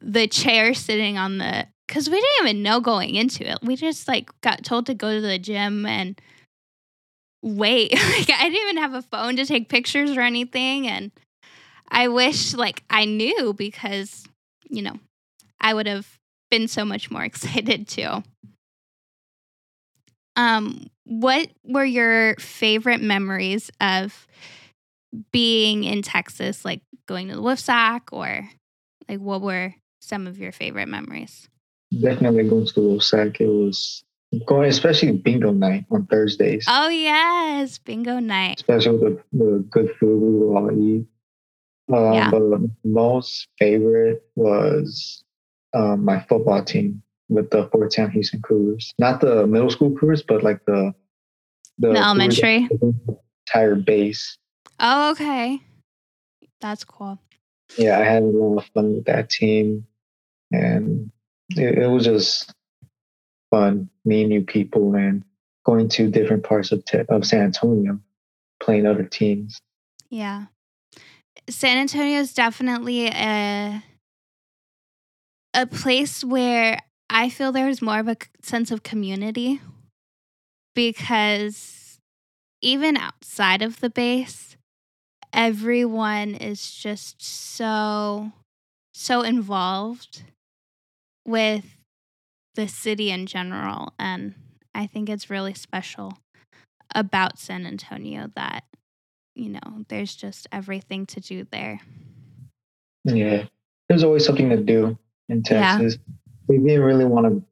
the 0.00 0.26
chair 0.26 0.74
sitting 0.74 1.18
on 1.18 1.38
the. 1.38 1.66
Because 1.86 2.08
we 2.08 2.20
didn't 2.20 2.48
even 2.48 2.62
know 2.62 2.80
going 2.80 3.16
into 3.16 3.48
it. 3.48 3.58
We 3.62 3.74
just 3.74 4.06
like 4.06 4.30
got 4.42 4.64
told 4.64 4.86
to 4.86 4.94
go 4.94 5.12
to 5.12 5.20
the 5.20 5.40
gym 5.40 5.86
and 5.86 6.20
wait. 7.42 7.92
like 7.94 8.30
I 8.30 8.48
didn't 8.48 8.62
even 8.62 8.76
have 8.78 8.94
a 8.94 9.02
phone 9.02 9.36
to 9.36 9.44
take 9.44 9.68
pictures 9.68 10.16
or 10.16 10.20
anything. 10.20 10.86
And 10.86 11.10
I 11.88 12.08
wish 12.08 12.54
like 12.54 12.84
I 12.90 13.04
knew 13.04 13.52
because, 13.52 14.24
you 14.68 14.82
know, 14.82 14.98
I 15.60 15.74
would 15.74 15.86
have 15.86 16.18
been 16.50 16.68
so 16.68 16.84
much 16.84 17.10
more 17.10 17.24
excited 17.24 17.88
too. 17.88 18.22
Um, 20.36 20.86
what 21.10 21.48
were 21.64 21.84
your 21.84 22.36
favorite 22.36 23.02
memories 23.02 23.68
of 23.80 24.28
being 25.32 25.82
in 25.82 26.02
Texas, 26.02 26.64
like 26.64 26.82
going 27.06 27.28
to 27.28 27.34
the 27.34 27.42
Wolfsack 27.42 28.12
or 28.12 28.48
like 29.08 29.18
what 29.18 29.42
were 29.42 29.74
some 30.00 30.28
of 30.28 30.38
your 30.38 30.52
favorite 30.52 30.86
memories? 30.86 31.48
Definitely 31.92 32.48
going 32.48 32.64
to 32.64 32.74
the 32.74 32.80
Wolfsack. 32.80 33.40
It 33.40 33.48
was 33.48 34.04
going, 34.46 34.68
especially 34.68 35.10
bingo 35.10 35.50
night 35.50 35.84
on 35.90 36.06
Thursdays. 36.06 36.64
Oh 36.68 36.88
yes, 36.88 37.78
bingo 37.78 38.20
night. 38.20 38.60
Especially 38.60 38.96
with 38.96 39.00
the, 39.00 39.24
the 39.32 39.66
good 39.68 39.90
food 39.98 40.20
we 40.22 40.38
would 40.38 40.56
all 40.56 40.80
eat. 40.80 41.06
Um, 41.92 42.14
yeah. 42.14 42.30
But 42.30 42.60
most 42.84 43.48
favorite 43.58 44.22
was 44.36 45.24
um, 45.74 46.04
my 46.04 46.20
football 46.20 46.62
team 46.62 47.02
with 47.28 47.50
the 47.50 47.68
Fort 47.72 47.92
Sam 47.92 48.10
Houston 48.10 48.42
Cougars. 48.42 48.94
Not 48.96 49.20
the 49.20 49.44
middle 49.48 49.70
school 49.70 49.90
Cougars, 49.96 50.22
but 50.22 50.44
like 50.44 50.64
the 50.66 50.94
the, 51.78 51.92
the 51.92 51.98
elementary 51.98 52.68
entire 53.48 53.74
base. 53.74 54.36
Oh, 54.78 55.10
okay, 55.12 55.60
that's 56.60 56.84
cool. 56.84 57.18
Yeah, 57.76 57.98
I 57.98 58.04
had 58.04 58.22
a 58.22 58.26
lot 58.26 58.58
of 58.58 58.66
fun 58.72 58.94
with 58.94 59.04
that 59.04 59.30
team, 59.30 59.86
and 60.50 61.10
it, 61.50 61.78
it 61.78 61.86
was 61.88 62.04
just 62.04 62.52
fun 63.50 63.90
meeting 64.04 64.28
new 64.28 64.42
people 64.42 64.94
and 64.94 65.24
going 65.64 65.88
to 65.88 66.10
different 66.10 66.44
parts 66.44 66.72
of 66.72 66.84
te- 66.84 67.04
of 67.08 67.26
San 67.26 67.42
Antonio, 67.42 68.00
playing 68.60 68.86
other 68.86 69.04
teams. 69.04 69.58
Yeah. 70.08 70.46
San 71.48 71.78
Antonio 71.78 72.20
is 72.20 72.34
definitely 72.34 73.08
a 73.08 73.82
a 75.54 75.66
place 75.66 76.22
where 76.22 76.78
I 77.08 77.28
feel 77.28 77.50
there's 77.52 77.82
more 77.82 77.98
of 77.98 78.08
a 78.08 78.16
sense 78.42 78.70
of 78.70 78.82
community 78.82 79.60
because 80.74 81.98
even 82.62 82.96
outside 82.96 83.62
of 83.62 83.80
the 83.80 83.90
base, 83.90 84.56
everyone 85.32 86.34
is 86.34 86.70
just 86.70 87.22
so 87.22 88.32
so 88.92 89.22
involved 89.22 90.22
with 91.26 91.64
the 92.54 92.66
city 92.68 93.10
in 93.10 93.26
general 93.26 93.94
and 93.98 94.34
I 94.74 94.86
think 94.86 95.08
it's 95.08 95.30
really 95.30 95.54
special 95.54 96.18
about 96.94 97.38
San 97.38 97.66
Antonio 97.66 98.30
that 98.34 98.64
you 99.34 99.48
know, 99.50 99.84
there's 99.88 100.14
just 100.14 100.46
everything 100.52 101.06
to 101.06 101.20
do 101.20 101.46
there. 101.50 101.80
Yeah. 103.04 103.44
There's 103.88 104.04
always 104.04 104.24
something 104.24 104.50
to 104.50 104.56
do 104.56 104.98
in 105.28 105.42
Yeah. 105.48 105.78
Texas. 105.78 105.98
We 106.46 106.58
didn't 106.58 106.82
really 106.82 107.04
want 107.04 107.44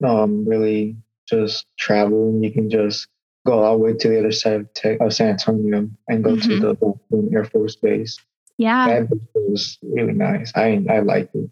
to 0.00 0.08
um, 0.08 0.44
really 0.44 0.96
just 1.28 1.66
travel. 1.78 2.28
and 2.30 2.44
You 2.44 2.52
can 2.52 2.68
just 2.70 3.08
go 3.46 3.62
all 3.64 3.78
the 3.78 3.84
way 3.84 3.92
to 3.94 4.08
the 4.08 4.18
other 4.18 4.32
side 4.32 4.60
of, 4.60 4.72
Te- 4.74 4.98
of 4.98 5.12
San 5.12 5.30
Antonio 5.30 5.88
and 6.08 6.22
go 6.24 6.36
Mhm. 6.36 6.42
to 6.42 7.00
the 7.10 7.30
Air 7.36 7.44
Force 7.44 7.76
Base. 7.76 8.16
Yeah. 8.58 9.00
That 9.00 9.18
was 9.34 9.78
really 9.82 10.12
nice. 10.12 10.52
I 10.54 10.84
I 10.88 11.00
liked 11.00 11.34
it. 11.34 11.50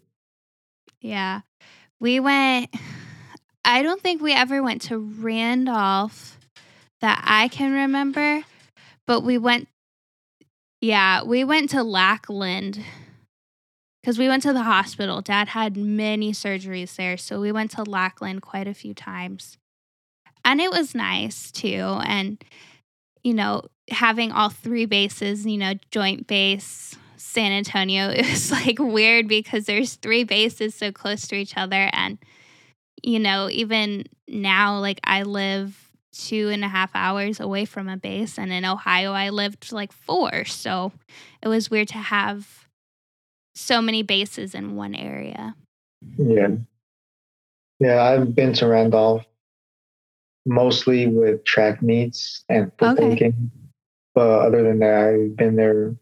Yeah. 1.01 1.41
We 1.99 2.19
went 2.19 2.73
I 3.65 3.83
don't 3.83 4.01
think 4.01 4.21
we 4.21 4.33
ever 4.33 4.63
went 4.63 4.81
to 4.83 4.97
Randolph 4.97 6.37
that 7.01 7.21
I 7.25 7.47
can 7.49 7.71
remember, 7.73 8.43
but 9.07 9.21
we 9.21 9.37
went 9.37 9.67
Yeah, 10.79 11.23
we 11.23 11.43
went 11.43 11.69
to 11.71 11.83
Lackland 11.83 12.83
cuz 14.05 14.17
we 14.17 14.27
went 14.27 14.43
to 14.43 14.53
the 14.53 14.63
hospital. 14.63 15.21
Dad 15.21 15.49
had 15.49 15.75
many 15.77 16.31
surgeries 16.31 16.95
there, 16.95 17.17
so 17.17 17.41
we 17.41 17.51
went 17.51 17.71
to 17.71 17.83
Lackland 17.83 18.41
quite 18.41 18.67
a 18.67 18.73
few 18.73 18.93
times. 18.93 19.57
And 20.43 20.59
it 20.59 20.71
was 20.71 20.95
nice 20.95 21.51
too 21.51 21.99
and 22.05 22.43
you 23.23 23.33
know, 23.33 23.63
having 23.89 24.31
all 24.31 24.49
three 24.49 24.85
bases, 24.85 25.45
you 25.45 25.57
know, 25.57 25.73
joint 25.91 26.27
base, 26.27 26.95
San 27.17 27.51
Antonio, 27.51 28.09
it 28.15 28.25
was 28.25 28.51
like 28.51 28.79
weird 28.79 29.27
because 29.27 29.65
there's 29.65 29.95
three 29.95 30.23
bases 30.23 30.75
so 30.75 30.91
close 30.91 31.27
to 31.27 31.35
each 31.35 31.57
other. 31.57 31.89
And, 31.93 32.17
you 33.03 33.19
know, 33.19 33.49
even 33.49 34.05
now, 34.27 34.79
like 34.79 34.99
I 35.03 35.23
live 35.23 35.89
two 36.11 36.49
and 36.49 36.63
a 36.63 36.67
half 36.67 36.91
hours 36.93 37.39
away 37.39 37.63
from 37.65 37.87
a 37.87 37.95
base, 37.95 38.37
and 38.37 38.51
in 38.51 38.65
Ohio, 38.65 39.13
I 39.13 39.29
lived 39.29 39.71
like 39.71 39.93
four. 39.93 40.45
So 40.45 40.91
it 41.41 41.47
was 41.47 41.71
weird 41.71 41.87
to 41.89 41.97
have 41.97 42.67
so 43.55 43.81
many 43.81 44.03
bases 44.03 44.53
in 44.53 44.75
one 44.75 44.93
area. 44.93 45.55
Yeah. 46.17 46.49
Yeah, 47.79 48.03
I've 48.03 48.35
been 48.35 48.53
to 48.53 48.67
Randolph 48.67 49.25
mostly 50.45 51.07
with 51.07 51.43
track 51.45 51.81
meets 51.81 52.43
and 52.49 52.71
football 52.77 53.05
Okay. 53.05 53.15
games. 53.15 53.51
But 54.13 54.47
other 54.47 54.63
than 54.63 54.79
that, 54.79 55.05
I've 55.05 55.35
been 55.37 55.55
there 55.55 55.95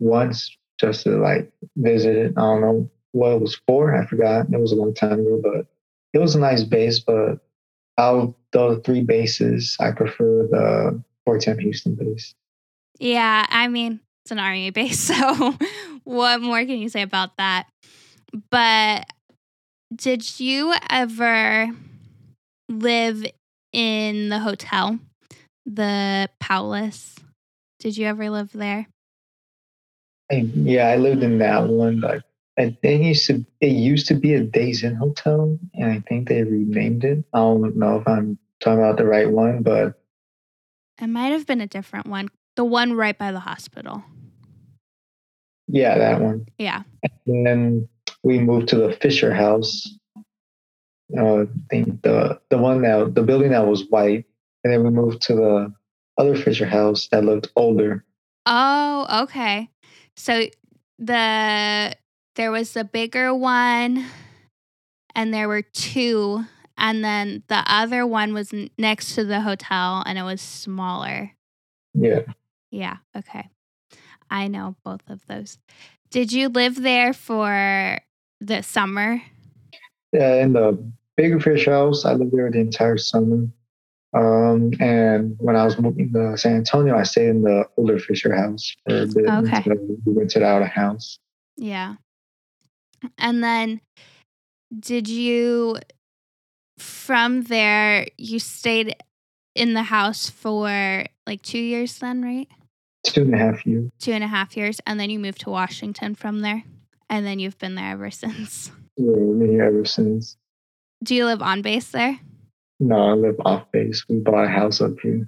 once 0.00 0.56
just 0.80 1.04
to 1.04 1.18
like 1.18 1.52
visit 1.76 2.16
it. 2.16 2.32
I 2.36 2.40
don't 2.40 2.60
know 2.60 2.90
what 3.12 3.32
it 3.32 3.40
was 3.40 3.60
for. 3.66 3.94
I 3.94 4.06
forgot. 4.06 4.46
It 4.52 4.60
was 4.60 4.72
a 4.72 4.76
long 4.76 4.94
time 4.94 5.20
ago, 5.20 5.40
but 5.42 5.66
it 6.12 6.18
was 6.18 6.34
a 6.34 6.40
nice 6.40 6.64
base. 6.64 6.98
But 6.98 7.38
out 7.98 8.16
of 8.16 8.34
the 8.52 8.80
three 8.84 9.02
bases, 9.02 9.76
I 9.80 9.92
prefer 9.92 10.46
the 10.46 11.02
Fort 11.24 11.42
Sam 11.42 11.58
Houston 11.58 11.94
base. 11.94 12.34
Yeah, 12.98 13.46
I 13.48 13.68
mean, 13.68 14.00
it's 14.24 14.32
an 14.32 14.38
army 14.38 14.70
base, 14.70 14.98
so 15.16 15.54
what 16.04 16.40
more 16.40 16.64
can 16.64 16.78
you 16.78 16.88
say 16.88 17.02
about 17.02 17.36
that? 17.36 17.66
But 18.50 19.06
did 19.94 20.38
you 20.40 20.74
ever 20.90 21.68
live 22.68 23.24
in 23.72 24.28
the 24.28 24.38
hotel, 24.38 24.98
the 25.66 26.28
Powless? 26.40 27.16
Did 27.78 27.96
you 27.96 28.06
ever 28.06 28.28
live 28.30 28.52
there? 28.52 28.86
Yeah, 30.30 30.88
I 30.88 30.96
lived 30.96 31.22
in 31.22 31.38
that 31.38 31.68
one. 31.68 32.00
Like 32.00 32.22
I 32.58 32.76
think 32.82 33.02
it 33.02 33.06
used 33.08 33.26
to 33.28 33.44
it 33.60 33.68
used 33.72 34.08
to 34.08 34.14
be 34.14 34.34
a 34.34 34.42
Days 34.42 34.84
Inn 34.84 34.94
hotel, 34.94 35.58
and 35.74 35.90
I 35.92 36.00
think 36.08 36.28
they 36.28 36.42
renamed 36.42 37.04
it. 37.04 37.24
I 37.32 37.38
don't 37.38 37.76
know 37.76 37.98
if 38.00 38.08
I'm 38.08 38.38
talking 38.60 38.78
about 38.82 38.96
the 38.98 39.06
right 39.06 39.30
one, 39.30 39.62
but 39.62 39.94
It 41.00 41.06
might 41.06 41.28
have 41.32 41.46
been 41.46 41.60
a 41.60 41.66
different 41.66 42.06
one. 42.08 42.28
The 42.56 42.64
one 42.64 42.92
right 42.94 43.16
by 43.16 43.30
the 43.32 43.40
hospital. 43.40 44.02
yeah, 45.68 45.96
that 45.96 46.20
one. 46.20 46.46
Yeah. 46.58 46.82
And 47.26 47.46
then 47.46 47.88
we 48.24 48.38
moved 48.40 48.68
to 48.70 48.76
the 48.76 48.92
Fisher 48.92 49.32
House. 49.32 49.88
Uh, 51.16 51.42
I 51.42 51.46
think 51.70 52.02
the 52.02 52.40
the 52.50 52.58
one 52.58 52.82
that 52.82 53.14
the 53.14 53.22
building 53.22 53.52
that 53.52 53.66
was 53.66 53.88
white, 53.88 54.26
and 54.64 54.72
then 54.72 54.84
we 54.84 54.90
moved 54.90 55.22
to 55.22 55.34
the 55.34 55.74
other 56.18 56.36
Fisher 56.36 56.66
House 56.66 57.08
that 57.12 57.24
looked 57.24 57.48
older. 57.56 58.04
Oh, 58.44 59.22
okay. 59.24 59.70
So 60.16 60.48
the 60.98 61.94
there 62.34 62.50
was 62.50 62.72
the 62.72 62.84
bigger 62.84 63.34
one 63.34 64.04
and 65.14 65.34
there 65.34 65.48
were 65.48 65.62
two 65.62 66.44
and 66.76 67.04
then 67.04 67.42
the 67.48 67.62
other 67.66 68.06
one 68.06 68.32
was 68.32 68.54
next 68.78 69.14
to 69.16 69.24
the 69.24 69.40
hotel 69.40 70.02
and 70.06 70.18
it 70.18 70.22
was 70.22 70.40
smaller. 70.40 71.32
Yeah, 71.94 72.20
Yeah, 72.70 72.98
okay. 73.16 73.48
I 74.30 74.46
know 74.46 74.76
both 74.84 75.02
of 75.08 75.26
those. 75.26 75.58
Did 76.10 76.32
you 76.32 76.48
live 76.48 76.80
there 76.80 77.12
for 77.12 77.98
the 78.40 78.62
summer? 78.62 79.22
yeah. 80.12 80.34
In 80.36 80.52
the 80.52 80.78
bigger 81.18 81.40
Fisher 81.40 81.72
House, 81.72 82.04
I 82.06 82.14
lived 82.14 82.32
there 82.32 82.50
the 82.50 82.60
entire 82.60 82.96
summer. 82.96 83.48
Um, 84.14 84.70
and 84.80 85.36
when 85.38 85.56
I 85.56 85.64
was 85.64 85.78
moving 85.78 86.12
to 86.14 86.38
San 86.38 86.56
Antonio, 86.56 86.96
I 86.96 87.02
stayed 87.02 87.28
in 87.28 87.42
the 87.42 87.64
older 87.76 87.98
Fisher 87.98 88.34
House 88.34 88.74
for 88.86 89.02
a 89.02 89.06
bit. 89.06 89.28
Okay. 89.28 89.64
we 90.06 90.14
rented 90.14 90.42
out 90.42 90.62
a 90.62 90.66
house. 90.66 91.18
Yeah. 91.56 91.96
And 93.18 93.44
then 93.44 93.80
did 94.78 95.08
you 95.08 95.78
from 96.78 97.42
there 97.42 98.06
you 98.16 98.38
stayed 98.38 98.94
in 99.54 99.74
the 99.74 99.82
house 99.82 100.30
for 100.30 101.04
like 101.26 101.42
two 101.42 101.58
years 101.58 101.98
then, 101.98 102.22
right? 102.22 102.48
Two 103.06 103.22
and 103.22 103.34
a 103.34 103.38
half 103.38 103.66
years. 103.66 103.90
Two 103.98 104.12
and 104.12 104.24
a 104.24 104.28
half 104.28 104.56
years. 104.56 104.80
And 104.86 104.98
then 104.98 105.10
you 105.10 105.18
moved 105.18 105.40
to 105.42 105.50
Washington 105.50 106.14
from 106.14 106.40
there. 106.40 106.62
And 107.10 107.26
then 107.26 107.40
you've 107.40 107.58
been 107.58 107.74
there 107.74 107.90
ever 107.90 108.10
since. 108.12 108.70
Yeah, 108.96 109.14
here 109.46 109.64
ever 109.64 109.84
since. 109.84 110.36
Do 111.02 111.14
you 111.14 111.26
live 111.26 111.42
on 111.42 111.62
base 111.62 111.90
there? 111.90 112.18
No, 112.80 113.10
I 113.10 113.12
live 113.12 113.36
off 113.44 113.70
base. 113.72 114.04
We 114.08 114.18
bought 114.18 114.44
a 114.44 114.48
house 114.48 114.80
up 114.80 114.98
here. 115.02 115.24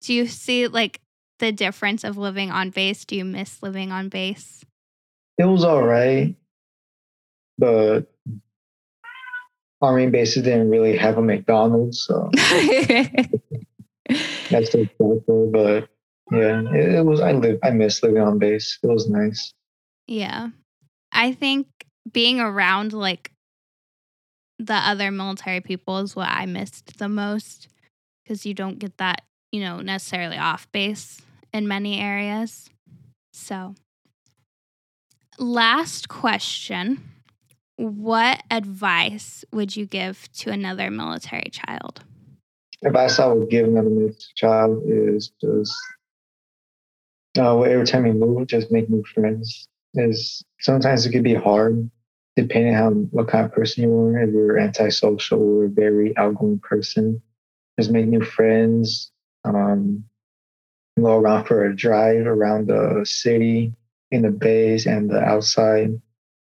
Do 0.00 0.14
you 0.14 0.26
see 0.26 0.68
like 0.68 1.00
the 1.38 1.52
difference 1.52 2.04
of 2.04 2.16
living 2.16 2.50
on 2.50 2.70
base? 2.70 3.04
Do 3.04 3.16
you 3.16 3.24
miss 3.24 3.62
living 3.62 3.92
on 3.92 4.08
base? 4.08 4.64
It 5.38 5.44
was 5.44 5.64
all 5.64 5.82
right, 5.82 6.36
but 7.58 8.12
main 9.82 10.10
bases 10.12 10.44
didn't 10.44 10.70
really 10.70 10.96
have 10.96 11.18
a 11.18 11.22
McDonald's, 11.22 12.04
so 12.04 12.30
that's 14.50 14.70
the. 14.70 14.88
But 14.98 15.88
yeah, 16.30 16.62
it, 16.72 16.94
it 16.94 17.04
was. 17.04 17.20
I 17.20 17.32
live. 17.32 17.58
I 17.62 17.70
miss 17.70 18.02
living 18.02 18.22
on 18.22 18.38
base. 18.38 18.78
It 18.82 18.86
was 18.86 19.08
nice. 19.08 19.52
Yeah. 20.06 20.50
I 21.12 21.32
think 21.32 21.66
being 22.10 22.40
around 22.40 22.92
like 22.92 23.31
the 24.66 24.74
other 24.74 25.10
military 25.10 25.60
people 25.60 25.98
is 25.98 26.14
what 26.14 26.28
I 26.28 26.46
missed 26.46 26.98
the 26.98 27.08
most 27.08 27.68
because 28.22 28.46
you 28.46 28.54
don't 28.54 28.78
get 28.78 28.98
that, 28.98 29.22
you 29.50 29.60
know, 29.60 29.80
necessarily 29.80 30.38
off 30.38 30.70
base 30.70 31.20
in 31.52 31.66
many 31.66 32.00
areas. 32.00 32.70
So, 33.32 33.74
last 35.38 36.08
question 36.08 37.08
What 37.76 38.42
advice 38.50 39.44
would 39.52 39.74
you 39.76 39.86
give 39.86 40.30
to 40.34 40.50
another 40.50 40.90
military 40.90 41.50
child? 41.50 42.04
Advice 42.84 43.18
I 43.18 43.26
would 43.26 43.50
give 43.50 43.66
another 43.66 43.90
military 43.90 44.34
child 44.36 44.82
is 44.86 45.32
just 45.40 45.74
uh, 47.38 47.60
every 47.62 47.86
time 47.86 48.06
you 48.06 48.12
move, 48.12 48.46
just 48.46 48.70
make 48.70 48.88
new 48.88 49.02
friends. 49.04 49.68
Is 49.94 50.42
sometimes 50.60 51.04
it 51.04 51.12
could 51.12 51.22
be 51.22 51.34
hard 51.34 51.90
depending 52.36 52.74
on 52.76 53.08
what 53.10 53.28
kind 53.28 53.44
of 53.44 53.52
person 53.52 53.84
you 53.84 53.94
are. 53.94 54.18
If 54.22 54.30
you're 54.30 54.58
antisocial 54.58 55.40
or 55.40 55.64
a 55.64 55.68
very 55.68 56.16
outgoing 56.16 56.58
person, 56.60 57.22
just 57.78 57.90
make 57.90 58.06
new 58.06 58.24
friends. 58.24 59.10
Um, 59.44 60.04
go 61.00 61.18
around 61.18 61.46
for 61.46 61.64
a 61.64 61.74
drive 61.74 62.26
around 62.26 62.68
the 62.68 63.04
city, 63.04 63.72
in 64.12 64.22
the 64.22 64.30
base 64.30 64.86
and 64.86 65.10
the 65.10 65.18
outside, 65.18 66.00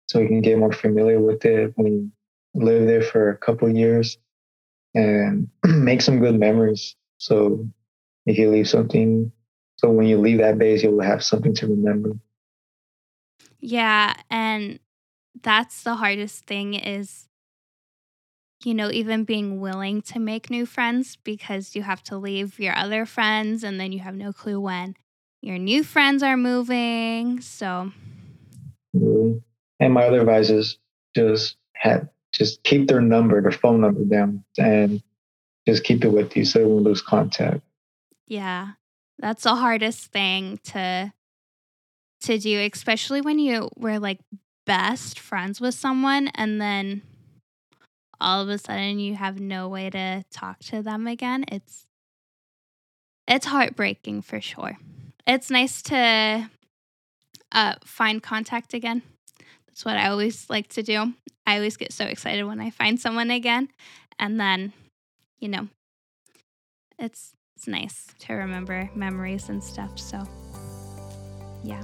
so 0.10 0.20
you 0.20 0.28
can 0.28 0.42
get 0.42 0.58
more 0.58 0.74
familiar 0.74 1.22
with 1.22 1.46
it 1.46 1.72
when 1.76 1.88
you 1.88 2.12
live 2.56 2.88
there 2.88 3.04
for 3.04 3.30
a 3.30 3.38
couple 3.38 3.70
years 3.70 4.18
and 4.96 5.48
make 5.66 6.02
some 6.02 6.20
good 6.20 6.38
memories. 6.38 6.96
So 7.20 7.68
if 8.26 8.38
you 8.38 8.50
leave 8.50 8.68
something, 8.68 9.32
so 9.78 9.92
when 9.92 10.08
you 10.08 10.18
leave 10.18 10.40
that 10.40 10.58
base, 10.58 10.82
you'll 10.82 11.02
have 11.02 11.24
something 11.24 11.54
to 11.56 11.68
remember. 11.68 12.14
Yeah, 13.60 14.16
and 14.32 14.80
that's 15.42 15.84
the 15.84 15.96
hardest 15.96 16.46
thing 16.46 16.74
is 16.74 17.30
you 18.66 18.74
know, 18.74 18.92
even 18.92 19.24
being 19.24 19.60
willing 19.62 20.02
to 20.02 20.20
make 20.20 20.50
new 20.50 20.66
friends 20.66 21.18
because 21.24 21.76
you 21.76 21.84
have 21.84 22.04
to 22.04 22.18
leave 22.18 22.60
your 22.60 22.76
other 22.76 23.06
friends 23.06 23.64
and 23.64 23.80
then 23.80 23.92
you 23.92 24.00
have 24.00 24.16
no 24.16 24.34
clue 24.34 24.60
when 24.60 24.96
your 25.42 25.58
new 25.58 25.84
friends 25.84 26.22
are 26.24 26.36
moving. 26.36 27.40
So, 27.40 27.92
mm-hmm. 28.96 29.38
and 29.80 29.94
my 29.94 30.04
other 30.06 30.22
advice 30.22 30.50
is 30.50 30.78
just 31.16 31.56
have 31.76 32.10
just 32.34 32.62
keep 32.64 32.88
their 32.88 33.02
number, 33.02 33.42
their 33.42 33.52
phone 33.52 33.82
number 33.82 34.04
down, 34.04 34.44
and 34.58 35.02
just 35.68 35.84
keep 35.84 36.04
it 36.04 36.10
with 36.10 36.36
you 36.36 36.44
so 36.44 36.60
you 36.60 36.68
won't 36.68 36.84
lose 36.84 37.02
contact. 37.02 37.62
Yeah, 38.28 38.72
that's 39.18 39.44
the 39.44 39.56
hardest 39.56 40.12
thing 40.12 40.60
to 40.66 41.14
to 42.24 42.38
do, 42.38 42.60
especially 42.74 43.22
when 43.22 43.40
you 43.40 43.70
were 43.78 44.00
like 44.00 44.20
best 44.70 45.20
friends 45.20 45.60
with 45.60 45.74
someone 45.74 46.28
and 46.36 46.62
then 46.62 47.02
all 48.22 48.40
of 48.44 48.50
a 48.50 48.58
sudden 48.60 49.00
you 49.00 49.16
have 49.16 49.40
no 49.40 49.68
way 49.68 49.90
to 49.90 50.24
talk 50.30 50.60
to 50.60 50.84
them 50.84 51.08
again. 51.08 51.44
It's 51.48 51.88
it's 53.28 53.48
heartbreaking 53.48 54.22
for 54.22 54.40
sure. 54.40 54.78
It's 55.26 55.50
nice 55.50 55.82
to 55.84 56.52
uh, 57.52 57.74
find 57.84 58.22
contact 58.22 58.76
again. 58.76 59.02
That's 59.68 59.84
what 59.86 59.98
I 59.98 60.10
always 60.10 60.48
like 60.52 60.68
to 60.70 60.84
do. 60.84 61.14
I 61.48 61.56
always 61.56 61.76
get 61.76 61.92
so 61.92 62.06
excited 62.06 62.44
when 62.44 62.60
I 62.60 62.70
find 62.70 63.00
someone 63.00 63.32
again, 63.32 63.70
and 64.20 64.40
then, 64.40 64.74
you 65.40 65.50
know, 65.50 65.68
it's 67.00 67.34
it's 67.56 67.68
nice 67.68 68.06
to 68.20 68.34
remember 68.34 68.88
memories 68.94 69.50
and 69.50 69.64
stuff. 69.64 69.98
So, 69.98 70.24
yeah. 71.64 71.84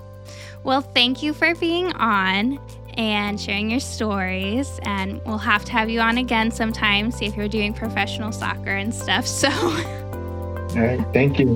Well, 0.65 0.81
thank 0.81 1.21
you 1.21 1.33
for 1.33 1.53
being 1.53 1.93
on 1.93 2.59
and 2.95 3.39
sharing 3.39 3.69
your 3.69 3.79
stories. 3.79 4.79
And 4.81 5.21
we'll 5.23 5.37
have 5.37 5.63
to 5.65 5.71
have 5.71 5.91
you 5.91 5.99
on 5.99 6.17
again 6.17 6.49
sometime, 6.49 7.11
see 7.11 7.27
if 7.27 7.37
you're 7.37 7.47
doing 7.47 7.71
professional 7.71 8.31
soccer 8.31 8.71
and 8.71 8.93
stuff. 8.93 9.27
So, 9.27 9.49
all 9.49 10.81
right. 10.81 11.05
Thank 11.13 11.39
you. 11.39 11.55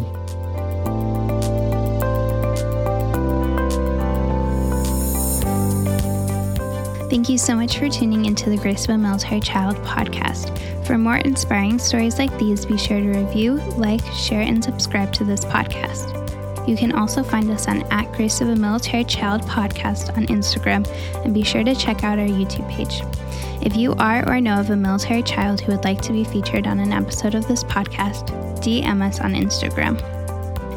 Thank 7.09 7.29
you 7.29 7.39
so 7.39 7.55
much 7.55 7.79
for 7.79 7.89
tuning 7.89 8.25
into 8.25 8.51
the 8.51 8.57
Grace 8.57 8.83
of 8.83 8.91
a 8.91 8.97
Military 8.99 9.41
Child 9.41 9.77
podcast. 9.77 10.55
For 10.85 10.99
more 10.99 11.17
inspiring 11.17 11.79
stories 11.79 12.19
like 12.19 12.37
these, 12.37 12.63
be 12.63 12.77
sure 12.77 12.99
to 12.99 13.07
review, 13.07 13.53
like, 13.77 14.05
share, 14.13 14.41
and 14.41 14.63
subscribe 14.63 15.11
to 15.13 15.23
this 15.23 15.43
podcast. 15.45 16.28
You 16.67 16.75
can 16.75 16.91
also 16.91 17.23
find 17.23 17.49
us 17.51 17.67
on 17.67 17.83
at 17.91 18.11
Grace 18.13 18.41
of 18.41 18.49
a 18.49 18.55
Military 18.55 19.03
Child 19.03 19.41
podcast 19.43 20.15
on 20.15 20.27
Instagram, 20.27 20.87
and 21.23 21.33
be 21.33 21.43
sure 21.43 21.63
to 21.63 21.75
check 21.75 22.03
out 22.03 22.19
our 22.19 22.27
YouTube 22.27 22.69
page. 22.69 23.01
If 23.61 23.75
you 23.75 23.93
are 23.95 24.27
or 24.29 24.39
know 24.39 24.59
of 24.59 24.69
a 24.69 24.75
military 24.75 25.23
child 25.23 25.61
who 25.61 25.71
would 25.73 25.83
like 25.83 26.01
to 26.03 26.13
be 26.13 26.23
featured 26.23 26.67
on 26.67 26.79
an 26.79 26.93
episode 26.93 27.35
of 27.35 27.47
this 27.47 27.63
podcast, 27.63 28.29
DM 28.61 29.01
us 29.01 29.19
on 29.19 29.33
Instagram. 29.33 29.97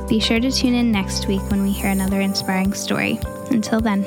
Be 0.09 0.19
sure 0.19 0.41
to 0.41 0.51
tune 0.51 0.75
in 0.75 0.91
next 0.91 1.29
week 1.29 1.43
when 1.51 1.63
we 1.63 1.71
hear 1.71 1.91
another 1.91 2.21
inspiring 2.21 2.73
story. 2.73 3.21
Until 3.51 3.81
then, 3.81 4.05